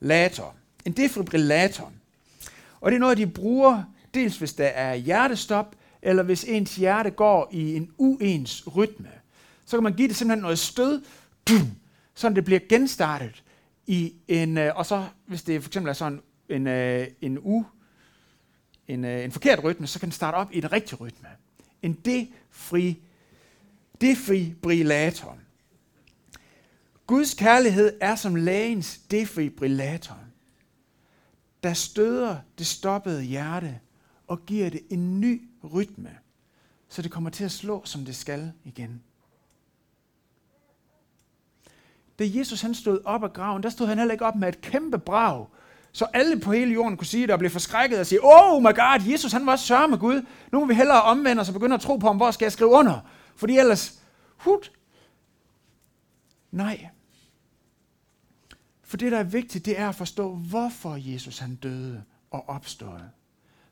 defibrillator. 0.00 0.54
En 0.84 0.92
defibrillator. 0.92 1.92
Og 2.80 2.90
det 2.90 2.96
er 2.96 3.00
noget, 3.00 3.18
de 3.18 3.26
bruger, 3.26 3.82
dels 4.14 4.38
hvis 4.38 4.52
der 4.52 4.66
er 4.66 4.94
hjertestop, 4.94 5.76
eller 6.02 6.22
hvis 6.22 6.44
ens 6.44 6.76
hjerte 6.76 7.10
går 7.10 7.48
i 7.52 7.76
en 7.76 7.90
uens 7.98 8.76
rytme. 8.76 9.10
Så 9.64 9.76
kan 9.76 9.84
man 9.84 9.92
give 9.92 10.08
det 10.08 10.16
simpelthen 10.16 10.42
noget 10.42 10.58
stød, 10.58 11.02
så 12.14 12.28
det 12.28 12.44
bliver 12.44 12.60
genstartet 12.68 13.42
i 13.86 14.14
en, 14.28 14.58
øh, 14.58 14.76
og 14.76 14.86
så 14.86 15.06
hvis 15.26 15.42
det 15.42 15.62
for 15.62 15.68
eksempel 15.68 15.88
er 15.88 15.94
sådan 15.94 16.20
en, 16.48 16.66
øh, 16.66 17.06
en 17.20 17.38
u, 17.38 17.64
en, 18.88 19.04
øh, 19.04 19.24
en 19.24 19.32
forkert 19.32 19.64
rytme, 19.64 19.86
så 19.86 19.98
kan 20.00 20.06
den 20.06 20.12
starte 20.12 20.34
op 20.34 20.52
i 20.52 20.58
en 20.58 20.72
rigtig 20.72 21.00
rytme. 21.00 21.28
En 21.82 21.92
defri, 21.92 23.02
defibrillator. 24.00 25.38
Guds 27.08 27.34
kærlighed 27.34 27.96
er 28.00 28.14
som 28.14 28.34
lægens 28.34 28.98
defibrillator, 28.98 30.18
der 31.62 31.72
støder 31.72 32.36
det 32.58 32.66
stoppede 32.66 33.22
hjerte 33.22 33.80
og 34.26 34.46
giver 34.46 34.70
det 34.70 34.80
en 34.90 35.20
ny 35.20 35.48
rytme, 35.74 36.10
så 36.88 37.02
det 37.02 37.10
kommer 37.10 37.30
til 37.30 37.44
at 37.44 37.50
slå, 37.50 37.82
som 37.84 38.04
det 38.04 38.16
skal 38.16 38.52
igen. 38.64 39.02
Da 42.18 42.24
Jesus 42.26 42.60
han 42.60 42.74
stod 42.74 43.00
op 43.04 43.24
af 43.24 43.32
graven, 43.32 43.62
der 43.62 43.68
stod 43.68 43.86
han 43.86 43.98
heller 43.98 44.12
ikke 44.12 44.26
op 44.26 44.36
med 44.36 44.48
et 44.48 44.60
kæmpe 44.60 44.98
brag, 44.98 45.46
så 45.92 46.04
alle 46.04 46.40
på 46.40 46.52
hele 46.52 46.72
jorden 46.72 46.96
kunne 46.96 47.06
sige 47.06 47.22
det 47.22 47.30
og 47.30 47.38
blive 47.38 47.50
forskrækket 47.50 47.98
og 47.98 48.06
sige, 48.06 48.20
oh 48.22 48.62
my 48.62 48.74
god, 48.74 49.10
Jesus 49.12 49.32
han 49.32 49.46
var 49.46 49.56
sørge 49.56 49.88
med 49.88 49.98
Gud. 49.98 50.26
Nu 50.52 50.60
må 50.60 50.66
vi 50.66 50.74
hellere 50.74 51.02
omvende 51.02 51.40
os 51.40 51.48
og 51.48 51.54
begynde 51.54 51.74
at 51.74 51.80
tro 51.80 51.96
på 51.96 52.06
ham, 52.06 52.16
hvor 52.16 52.30
skal 52.30 52.44
jeg 52.44 52.52
skrive 52.52 52.70
under? 52.70 53.00
Fordi 53.36 53.58
ellers, 53.58 54.02
hut. 54.36 54.72
Nej. 56.50 56.88
For 58.88 58.96
det, 58.96 59.12
der 59.12 59.18
er 59.18 59.24
vigtigt, 59.24 59.64
det 59.64 59.78
er 59.78 59.88
at 59.88 59.94
forstå, 59.94 60.34
hvorfor 60.34 60.96
Jesus 60.96 61.38
han 61.38 61.54
døde 61.54 62.04
og 62.30 62.48
opstod. 62.48 63.00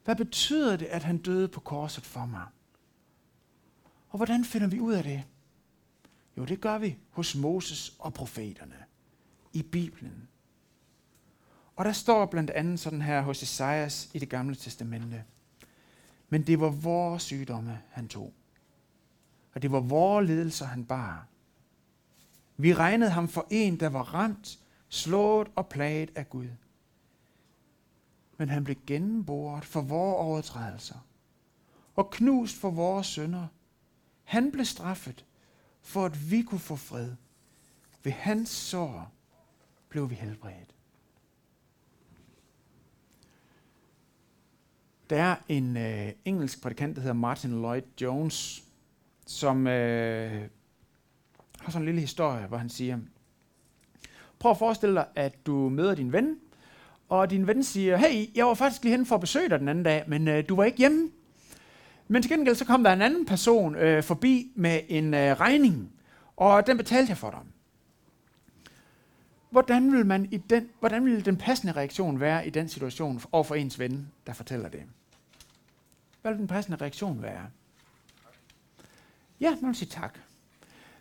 Hvad 0.04 0.16
betyder 0.16 0.76
det, 0.76 0.86
at 0.86 1.02
han 1.02 1.18
døde 1.18 1.48
på 1.48 1.60
korset 1.60 2.04
for 2.04 2.26
mig? 2.26 2.46
Og 4.08 4.16
hvordan 4.16 4.44
finder 4.44 4.66
vi 4.66 4.80
ud 4.80 4.92
af 4.92 5.02
det? 5.02 5.24
Jo, 6.36 6.44
det 6.44 6.60
gør 6.60 6.78
vi 6.78 6.96
hos 7.10 7.34
Moses 7.34 7.96
og 7.98 8.14
profeterne 8.14 8.76
i 9.52 9.62
Bibelen. 9.62 10.28
Og 11.76 11.84
der 11.84 11.92
står 11.92 12.26
blandt 12.26 12.50
andet 12.50 12.80
sådan 12.80 13.02
her 13.02 13.22
hos 13.22 13.42
Esajas 13.42 14.10
i 14.14 14.18
det 14.18 14.28
gamle 14.28 14.54
testamente. 14.54 15.24
Men 16.28 16.42
det 16.42 16.60
var 16.60 16.70
vores 16.70 17.22
sygdomme, 17.22 17.82
han 17.90 18.08
tog. 18.08 18.32
Og 19.54 19.62
det 19.62 19.72
var 19.72 19.80
vores 19.80 20.28
ledelser, 20.28 20.66
han 20.66 20.84
bar. 20.84 21.26
Vi 22.56 22.74
regnede 22.74 23.10
ham 23.10 23.28
for 23.28 23.46
en, 23.50 23.80
der 23.80 23.88
var 23.88 24.14
ramt, 24.14 24.58
slået 24.88 25.48
og 25.54 25.68
plaget 25.68 26.10
af 26.14 26.30
Gud. 26.30 26.48
Men 28.38 28.48
han 28.48 28.64
blev 28.64 28.76
gennemboret 28.86 29.64
for 29.64 29.80
vores 29.80 30.16
overtrædelser 30.16 31.06
og 31.96 32.10
knust 32.10 32.56
for 32.56 32.70
vores 32.70 33.06
synder. 33.06 33.46
Han 34.24 34.52
blev 34.52 34.64
straffet, 34.64 35.24
for 35.82 36.04
at 36.04 36.30
vi 36.30 36.42
kunne 36.42 36.60
få 36.60 36.76
fred. 36.76 37.12
Ved 38.02 38.12
hans 38.12 38.48
sår 38.48 39.12
blev 39.88 40.10
vi 40.10 40.14
helbredt. 40.14 40.74
Der 45.10 45.22
er 45.22 45.36
en 45.48 45.76
øh, 45.76 46.12
engelsk 46.24 46.62
prædikant, 46.62 46.96
der 46.96 47.02
hedder 47.02 47.14
Martin 47.14 47.50
Lloyd 47.50 47.82
Jones, 48.00 48.64
som 49.26 49.66
øh, 49.66 50.48
har 51.60 51.72
sådan 51.72 51.82
en 51.82 51.86
lille 51.86 52.00
historie, 52.00 52.46
hvor 52.46 52.56
han 52.56 52.68
siger, 52.68 52.98
prøv 54.38 54.50
at 54.50 54.58
forestille 54.58 54.94
dig, 54.94 55.06
at 55.14 55.46
du 55.46 55.68
møder 55.68 55.94
din 55.94 56.12
ven, 56.12 56.36
og 57.08 57.30
din 57.30 57.46
ven 57.46 57.64
siger, 57.64 57.96
hey, 57.96 58.36
jeg 58.36 58.46
var 58.46 58.54
faktisk 58.54 58.82
lige 58.82 58.96
hen 58.96 59.06
for 59.06 59.14
at 59.14 59.20
besøge 59.20 59.48
dig 59.48 59.60
den 59.60 59.68
anden 59.68 59.84
dag, 59.84 60.04
men 60.06 60.28
øh, 60.28 60.48
du 60.48 60.56
var 60.56 60.64
ikke 60.64 60.78
hjemme. 60.78 61.10
Men 62.08 62.22
til 62.22 62.30
gengæld 62.30 62.54
så 62.54 62.64
kom 62.64 62.84
der 62.84 62.92
en 62.92 63.02
anden 63.02 63.26
person 63.26 63.74
øh, 63.74 64.02
forbi 64.02 64.52
med 64.54 64.80
en 64.88 65.14
øh, 65.14 65.40
regning, 65.40 65.92
og 66.36 66.66
den 66.66 66.76
betalte 66.76 67.10
jeg 67.10 67.18
for 67.18 67.30
dig. 67.30 67.40
Hvordan 69.50 69.92
vil, 69.92 70.06
man 70.06 70.28
i 70.30 70.36
den, 70.36 70.68
hvordan 70.80 71.04
vil 71.04 71.24
den 71.24 71.36
passende 71.36 71.72
reaktion 71.72 72.20
være 72.20 72.46
i 72.46 72.50
den 72.50 72.68
situation 72.68 73.20
over 73.32 73.44
for 73.44 73.54
ens 73.54 73.78
ven, 73.78 74.08
der 74.26 74.32
fortæller 74.32 74.68
det? 74.68 74.82
Hvad 76.22 76.32
vil 76.32 76.38
den 76.38 76.48
passende 76.48 76.78
reaktion 76.80 77.22
være? 77.22 77.46
Ja, 79.40 79.50
man 79.50 79.68
vil 79.68 79.76
sige 79.76 79.88
tak. 79.88 80.18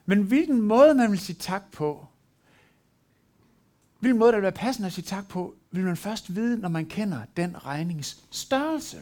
Men 0.05 0.21
hvilken 0.21 0.61
måde 0.61 0.93
man 0.93 1.11
vil 1.11 1.19
sige 1.19 1.35
tak 1.35 1.71
på, 1.71 2.07
hvilken 4.05 4.19
måde 4.19 4.31
der 4.31 4.37
vil 4.37 4.43
være 4.43 4.51
passende 4.51 4.87
at 4.87 4.93
sige 4.93 5.05
tak 5.05 5.27
på, 5.27 5.53
vil 5.71 5.83
man 5.83 5.97
først 5.97 6.35
vide, 6.35 6.61
når 6.61 6.69
man 6.69 6.85
kender 6.85 7.19
den 7.37 7.65
regnings 7.65 8.17
størrelse. 8.31 8.97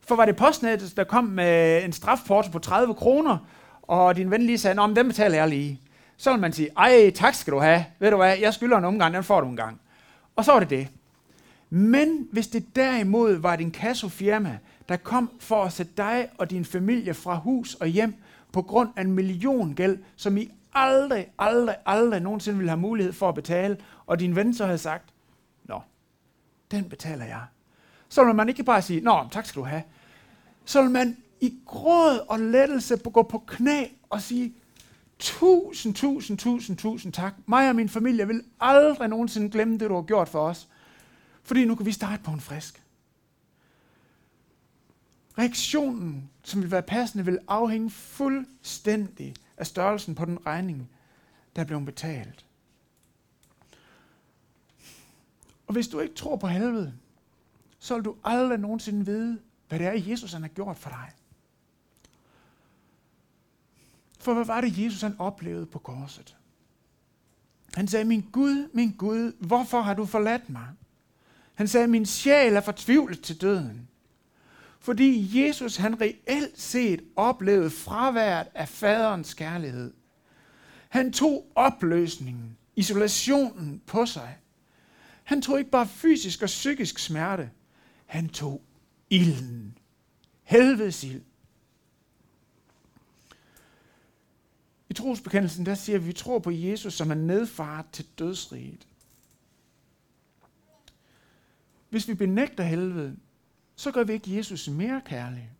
For 0.00 0.16
var 0.16 0.24
det 0.24 0.36
postnettet, 0.36 0.96
der 0.96 1.04
kom 1.04 1.24
med 1.24 1.84
en 1.84 1.92
strafporto 1.92 2.50
på 2.50 2.58
30 2.58 2.94
kroner, 2.94 3.38
og 3.82 4.16
din 4.16 4.30
ven 4.30 4.42
lige 4.42 4.58
sagde, 4.58 4.78
om 4.78 4.94
den 4.94 5.06
betaler 5.06 5.36
jeg 5.36 5.48
lige. 5.48 5.80
Så 6.16 6.30
vil 6.32 6.40
man 6.40 6.52
sige, 6.52 6.68
ej, 6.76 7.10
tak 7.14 7.34
skal 7.34 7.52
du 7.52 7.58
have. 7.58 7.84
Ved 7.98 8.10
du 8.10 8.16
hvad, 8.16 8.38
jeg 8.38 8.54
skylder 8.54 8.78
en 8.78 8.84
omgang, 8.84 9.14
den 9.14 9.24
får 9.24 9.40
du 9.40 9.48
en 9.48 9.56
gang. 9.56 9.80
Og 10.36 10.44
så 10.44 10.52
var 10.52 10.60
det 10.60 10.70
det. 10.70 10.88
Men 11.70 12.28
hvis 12.32 12.46
det 12.46 12.76
derimod 12.76 13.34
var 13.34 13.56
din 13.56 13.70
kassofirma, 13.70 14.58
der 14.88 14.96
kom 14.96 15.30
for 15.40 15.64
at 15.64 15.72
sætte 15.72 15.92
dig 15.96 16.28
og 16.38 16.50
din 16.50 16.64
familie 16.64 17.14
fra 17.14 17.36
hus 17.36 17.74
og 17.74 17.86
hjem 17.86 18.14
på 18.52 18.62
grund 18.62 18.88
af 18.96 19.02
en 19.02 19.12
million 19.12 19.74
gæld, 19.74 19.98
som 20.16 20.36
I 20.36 20.50
aldrig, 20.74 21.26
aldrig, 21.38 21.76
aldrig 21.86 22.20
nogensinde 22.20 22.58
ville 22.58 22.70
have 22.70 22.80
mulighed 22.80 23.12
for 23.12 23.28
at 23.28 23.34
betale, 23.34 23.76
og 24.06 24.20
din 24.20 24.36
ven 24.36 24.54
så 24.54 24.64
havde 24.64 24.78
sagt, 24.78 25.04
Nå, 25.64 25.80
den 26.70 26.88
betaler 26.88 27.24
jeg. 27.24 27.44
Så 28.08 28.24
vil 28.24 28.34
man 28.34 28.48
ikke 28.48 28.64
bare 28.64 28.82
sige, 28.82 29.00
Nå, 29.00 29.28
tak 29.30 29.46
skal 29.46 29.60
du 29.60 29.66
have. 29.66 29.82
Så 30.64 30.82
vil 30.82 30.90
man 30.90 31.16
i 31.40 31.58
gråd 31.66 32.26
og 32.28 32.40
lettelse 32.40 32.96
gå 32.96 33.22
på 33.22 33.38
knæ 33.46 33.86
og 34.10 34.22
sige, 34.22 34.54
tusind, 35.18 35.94
tusind, 35.94 36.38
tusind, 36.38 36.76
tusind 36.76 37.12
tak. 37.12 37.34
Mig 37.46 37.68
og 37.68 37.76
min 37.76 37.88
familie 37.88 38.26
vil 38.26 38.42
aldrig 38.60 39.08
nogensinde 39.08 39.50
glemme 39.50 39.78
det, 39.78 39.90
du 39.90 39.94
har 39.94 40.02
gjort 40.02 40.28
for 40.28 40.40
os. 40.40 40.68
Fordi 41.42 41.64
nu 41.64 41.74
kan 41.74 41.86
vi 41.86 41.92
starte 41.92 42.22
på 42.22 42.30
en 42.30 42.40
frisk. 42.40 42.82
Reaktionen, 45.38 46.30
som 46.42 46.62
vil 46.62 46.70
være 46.70 46.82
passende, 46.82 47.24
vil 47.24 47.38
afhænge 47.48 47.90
fuldstændig 47.90 49.34
af 49.56 49.66
størrelsen 49.66 50.14
på 50.14 50.24
den 50.24 50.46
regning, 50.46 50.90
der 51.56 51.64
blev 51.64 51.84
betalt. 51.84 52.46
Og 55.66 55.72
hvis 55.72 55.88
du 55.88 56.00
ikke 56.00 56.14
tror 56.14 56.36
på 56.36 56.46
helvede, 56.46 56.94
så 57.78 57.94
vil 57.94 58.04
du 58.04 58.16
aldrig 58.24 58.58
nogensinde 58.58 59.06
vide, 59.06 59.38
hvad 59.68 59.78
det 59.78 59.86
er, 59.86 59.92
Jesus 59.92 60.32
han 60.32 60.42
har 60.42 60.48
gjort 60.48 60.76
for 60.76 60.90
dig. 60.90 61.12
For 64.18 64.34
hvad 64.34 64.44
var 64.44 64.60
det, 64.60 64.78
Jesus 64.78 65.00
han 65.02 65.16
oplevede 65.18 65.66
på 65.66 65.78
korset? 65.78 66.36
Han 67.74 67.88
sagde, 67.88 68.04
min 68.04 68.28
Gud, 68.32 68.68
min 68.72 68.92
Gud, 68.92 69.32
hvorfor 69.40 69.80
har 69.80 69.94
du 69.94 70.06
forladt 70.06 70.50
mig? 70.50 70.68
Han 71.54 71.68
sagde, 71.68 71.86
min 71.86 72.06
sjæl 72.06 72.56
er 72.56 72.60
fortvivlet 72.60 73.22
til 73.22 73.40
døden. 73.40 73.88
Fordi 74.82 75.40
Jesus 75.44 75.76
han 75.76 76.00
reelt 76.00 76.60
set 76.60 77.02
oplevede 77.16 77.70
fraværet 77.70 78.46
af 78.54 78.68
faderens 78.68 79.34
kærlighed. 79.34 79.92
Han 80.88 81.12
tog 81.12 81.52
opløsningen, 81.54 82.56
isolationen 82.76 83.82
på 83.86 84.06
sig. 84.06 84.38
Han 85.24 85.42
tog 85.42 85.58
ikke 85.58 85.70
bare 85.70 85.86
fysisk 85.86 86.42
og 86.42 86.46
psykisk 86.46 86.98
smerte. 86.98 87.50
Han 88.06 88.28
tog 88.28 88.62
ilden. 89.10 89.78
Helvedes 90.42 91.04
ild. 91.04 91.22
I 94.88 94.94
trosbekendelsen 94.94 95.66
der 95.66 95.74
siger 95.74 95.98
vi, 95.98 96.04
at 96.04 96.08
vi 96.08 96.12
tror 96.12 96.38
på 96.38 96.50
Jesus 96.50 96.94
som 96.94 97.10
er 97.10 97.14
nedfart 97.14 97.86
til 97.92 98.06
dødsriget. 98.18 98.86
Hvis 101.90 102.08
vi 102.08 102.14
benægter 102.14 102.64
helvede, 102.64 103.16
så 103.76 103.92
gør 103.92 104.04
vi 104.04 104.12
ikke 104.12 104.36
Jesus 104.36 104.68
mere 104.68 105.02
kærlig. 105.04 105.50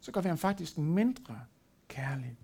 Så 0.00 0.12
gør 0.12 0.20
vi 0.20 0.28
ham 0.28 0.38
faktisk 0.38 0.78
mindre 0.78 1.40
kærlig. 1.88 2.36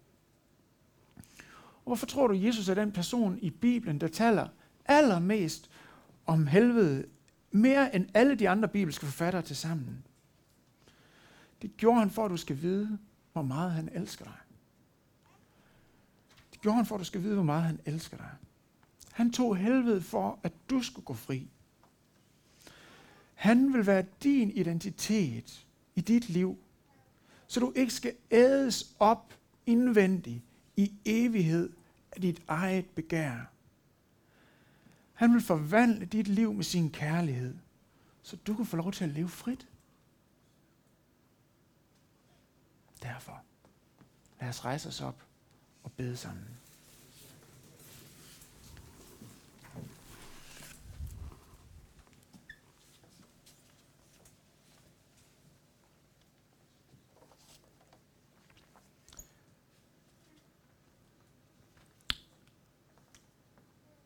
Og 1.56 1.84
hvorfor 1.84 2.06
tror 2.06 2.26
du, 2.26 2.34
Jesus 2.34 2.68
er 2.68 2.74
den 2.74 2.92
person 2.92 3.38
i 3.38 3.50
Bibelen, 3.50 4.00
der 4.00 4.08
taler 4.08 4.48
allermest 4.84 5.70
om 6.26 6.46
helvede, 6.46 7.06
mere 7.50 7.94
end 7.94 8.06
alle 8.14 8.34
de 8.34 8.48
andre 8.48 8.68
bibelske 8.68 9.06
forfattere 9.06 9.42
til 9.42 9.56
sammen? 9.56 10.04
Det 11.62 11.76
gjorde 11.76 11.98
han 11.98 12.10
for, 12.10 12.24
at 12.24 12.30
du 12.30 12.36
skal 12.36 12.62
vide, 12.62 12.98
hvor 13.32 13.42
meget 13.42 13.72
han 13.72 13.88
elsker 13.92 14.24
dig. 14.24 14.34
Det 16.52 16.60
gjorde 16.60 16.76
han 16.76 16.86
for, 16.86 16.94
at 16.94 16.98
du 16.98 17.04
skal 17.04 17.22
vide, 17.22 17.34
hvor 17.34 17.44
meget 17.44 17.62
han 17.62 17.80
elsker 17.84 18.16
dig. 18.16 18.30
Han 19.12 19.32
tog 19.32 19.56
helvede 19.56 20.00
for, 20.00 20.38
at 20.42 20.52
du 20.70 20.82
skulle 20.82 21.04
gå 21.04 21.14
fri. 21.14 21.50
Han 23.42 23.72
vil 23.72 23.86
være 23.86 24.04
din 24.22 24.50
identitet 24.50 25.66
i 25.94 26.00
dit 26.00 26.28
liv, 26.28 26.58
så 27.46 27.60
du 27.60 27.72
ikke 27.76 27.92
skal 27.92 28.14
ædes 28.30 28.96
op 28.98 29.34
indvendigt 29.66 30.42
i 30.76 30.92
evighed 31.04 31.72
af 32.12 32.20
dit 32.20 32.42
eget 32.48 32.86
begær. 32.86 33.50
Han 35.12 35.32
vil 35.32 35.40
forvandle 35.40 36.06
dit 36.06 36.28
liv 36.28 36.52
med 36.52 36.64
sin 36.64 36.90
kærlighed, 36.90 37.56
så 38.22 38.36
du 38.36 38.54
kan 38.54 38.66
få 38.66 38.76
lov 38.76 38.92
til 38.92 39.04
at 39.04 39.10
leve 39.10 39.28
frit. 39.28 39.68
Derfor, 43.02 43.42
lad 44.40 44.48
os 44.48 44.64
rejse 44.64 44.88
os 44.88 45.00
op 45.00 45.26
og 45.82 45.92
bede 45.92 46.16
sammen. 46.16 46.61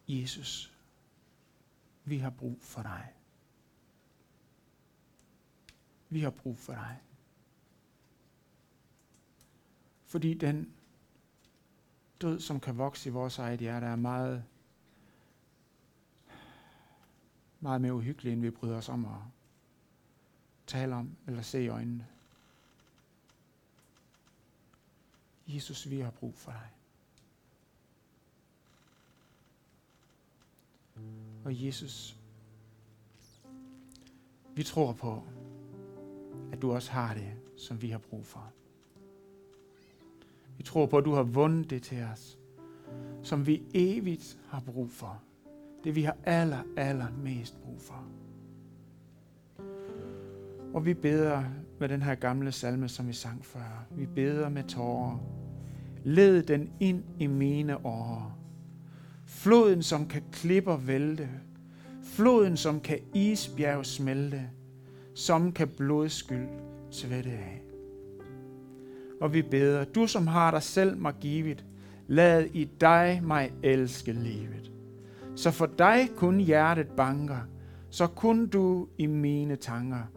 Jesus, 0.09 0.73
vi 2.05 2.19
har 2.19 2.31
brug 2.31 2.59
for 2.61 2.83
dig. 2.83 3.13
Vi 6.09 6.21
har 6.21 6.31
brug 6.31 6.59
for 6.59 6.73
dig. 6.73 7.01
Fordi 10.05 10.35
den 10.35 10.73
død, 12.21 12.41
som 12.41 12.61
kan 12.61 12.79
vokse 12.79 13.09
i 13.09 13.13
vores 13.13 13.39
eget 13.39 13.61
hjerte, 13.61 13.87
er 13.87 13.97
meget, 13.97 14.45
meget 17.61 17.81
mere 17.81 17.95
uhyggelig, 17.95 18.33
end 18.33 18.41
vi 18.41 18.51
bryder 18.51 18.77
os 18.77 18.89
om 18.89 19.05
at 19.05 19.21
tale 20.67 20.95
om 20.95 21.17
eller 21.27 21.43
se 21.43 21.65
i 21.65 21.69
øjnene. 21.69 22.07
Jesus, 25.47 25.91
vi 25.91 26.01
har 26.01 26.11
brug 26.11 26.35
for 26.35 26.51
dig. 26.51 26.71
Og 31.45 31.67
Jesus, 31.67 32.17
vi 34.55 34.63
tror 34.63 34.93
på, 34.93 35.23
at 36.53 36.63
du 36.63 36.73
også 36.73 36.93
har 36.93 37.15
det, 37.15 37.33
som 37.57 37.83
vi 37.83 37.91
har 37.91 37.99
brug 37.99 38.27
for. 38.27 38.53
Vi 40.57 40.63
tror 40.63 40.87
på, 40.87 40.99
at 40.99 41.05
du 41.05 41.13
har 41.13 41.23
vundet 41.23 41.71
det 41.71 41.83
til 41.83 42.03
os, 42.03 42.39
som 43.23 43.47
vi 43.47 43.63
evigt 43.75 44.39
har 44.49 44.61
brug 44.61 44.91
for. 44.91 45.23
Det 45.85 45.95
vi 45.95 46.03
har 46.03 46.17
aller, 46.25 46.63
aller 46.77 47.07
mest 47.23 47.61
brug 47.61 47.81
for. 47.81 48.05
Og 50.75 50.87
vi 50.87 50.95
beder 50.95 51.45
med 51.81 51.89
den 51.89 52.03
her 52.03 52.15
gamle 52.15 52.53
salme, 52.53 52.89
som 52.89 53.09
vi 53.09 53.13
sang 53.13 53.45
før. 53.45 53.87
Vi 53.91 54.07
beder 54.07 54.49
med 54.49 54.65
tårer. 54.65 55.19
Led 56.05 56.43
den 56.43 56.71
ind 56.81 57.05
i 57.21 57.27
mine 57.27 57.87
årer. 57.87 58.36
Floden, 59.47 59.83
som 59.83 60.07
kan 60.07 60.23
klipper 60.33 60.77
vælte. 60.77 61.29
Floden, 62.03 62.57
som 62.57 62.81
kan 62.81 62.99
isbjerg 63.15 63.87
smelte. 63.87 64.43
Som 65.15 65.53
kan 65.53 65.69
blodskyld 65.69 66.49
svætte 66.91 67.31
af. 67.31 67.63
Og 69.21 69.35
vi 69.35 69.43
beder, 69.43 69.85
du 69.85 70.07
som 70.07 70.27
har 70.27 70.51
dig 70.51 70.63
selv 70.63 70.99
mig 70.99 71.15
givet, 71.21 71.65
lad 72.07 72.45
i 72.45 72.65
dig 72.81 73.21
mig 73.25 73.53
elske 73.63 74.13
livet. 74.13 74.73
Så 75.37 75.51
for 75.51 75.67
dig 75.79 76.11
kun 76.17 76.41
hjertet 76.41 76.89
banker, 76.97 77.41
så 77.91 78.07
kun 78.07 78.47
du 78.47 78.89
i 78.99 79.07
mine 79.07 79.57
tanker 79.57 80.11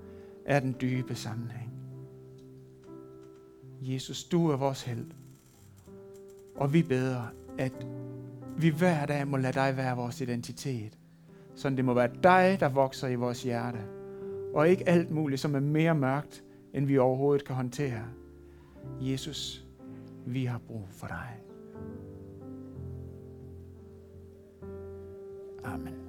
er 0.46 0.60
den 0.60 0.76
dybe 0.82 1.15
sammenhæng. 1.15 1.74
Jesus, 3.82 4.24
du 4.24 4.50
er 4.50 4.58
vores 4.58 4.84
held. 4.84 5.06
Og 6.56 6.74
vi 6.74 6.84
beder, 6.84 7.24
at 7.58 7.86
vi 8.62 8.69
hver 8.69 9.06
dag 9.06 9.28
må 9.28 9.38
lade 9.38 9.54
dig 9.54 9.78
være 9.78 9.95
vores 9.95 10.22
identitet. 10.22 10.98
Så 11.56 11.69
det 11.69 11.86
må 11.86 11.93
være 11.93 12.10
dig, 12.24 12.58
der 12.60 12.69
vokser 12.69 13.08
i 13.08 13.15
vores 13.15 13.43
hjerte. 13.43 13.80
Og 14.54 14.69
ikke 14.69 14.89
alt 14.89 15.12
muligt, 15.12 15.41
som 15.41 15.56
er 15.56 15.60
mere 15.60 15.95
mørkt, 15.95 16.43
end 16.74 16.86
vi 16.86 16.98
overhovedet 16.98 17.45
kan 17.45 17.56
håndtere. 17.56 18.04
Jesus, 19.02 19.65
vi 20.26 20.45
har 20.45 20.58
brug 20.67 20.88
for 20.89 21.08
dig. 21.08 21.39
Amen. 25.63 26.09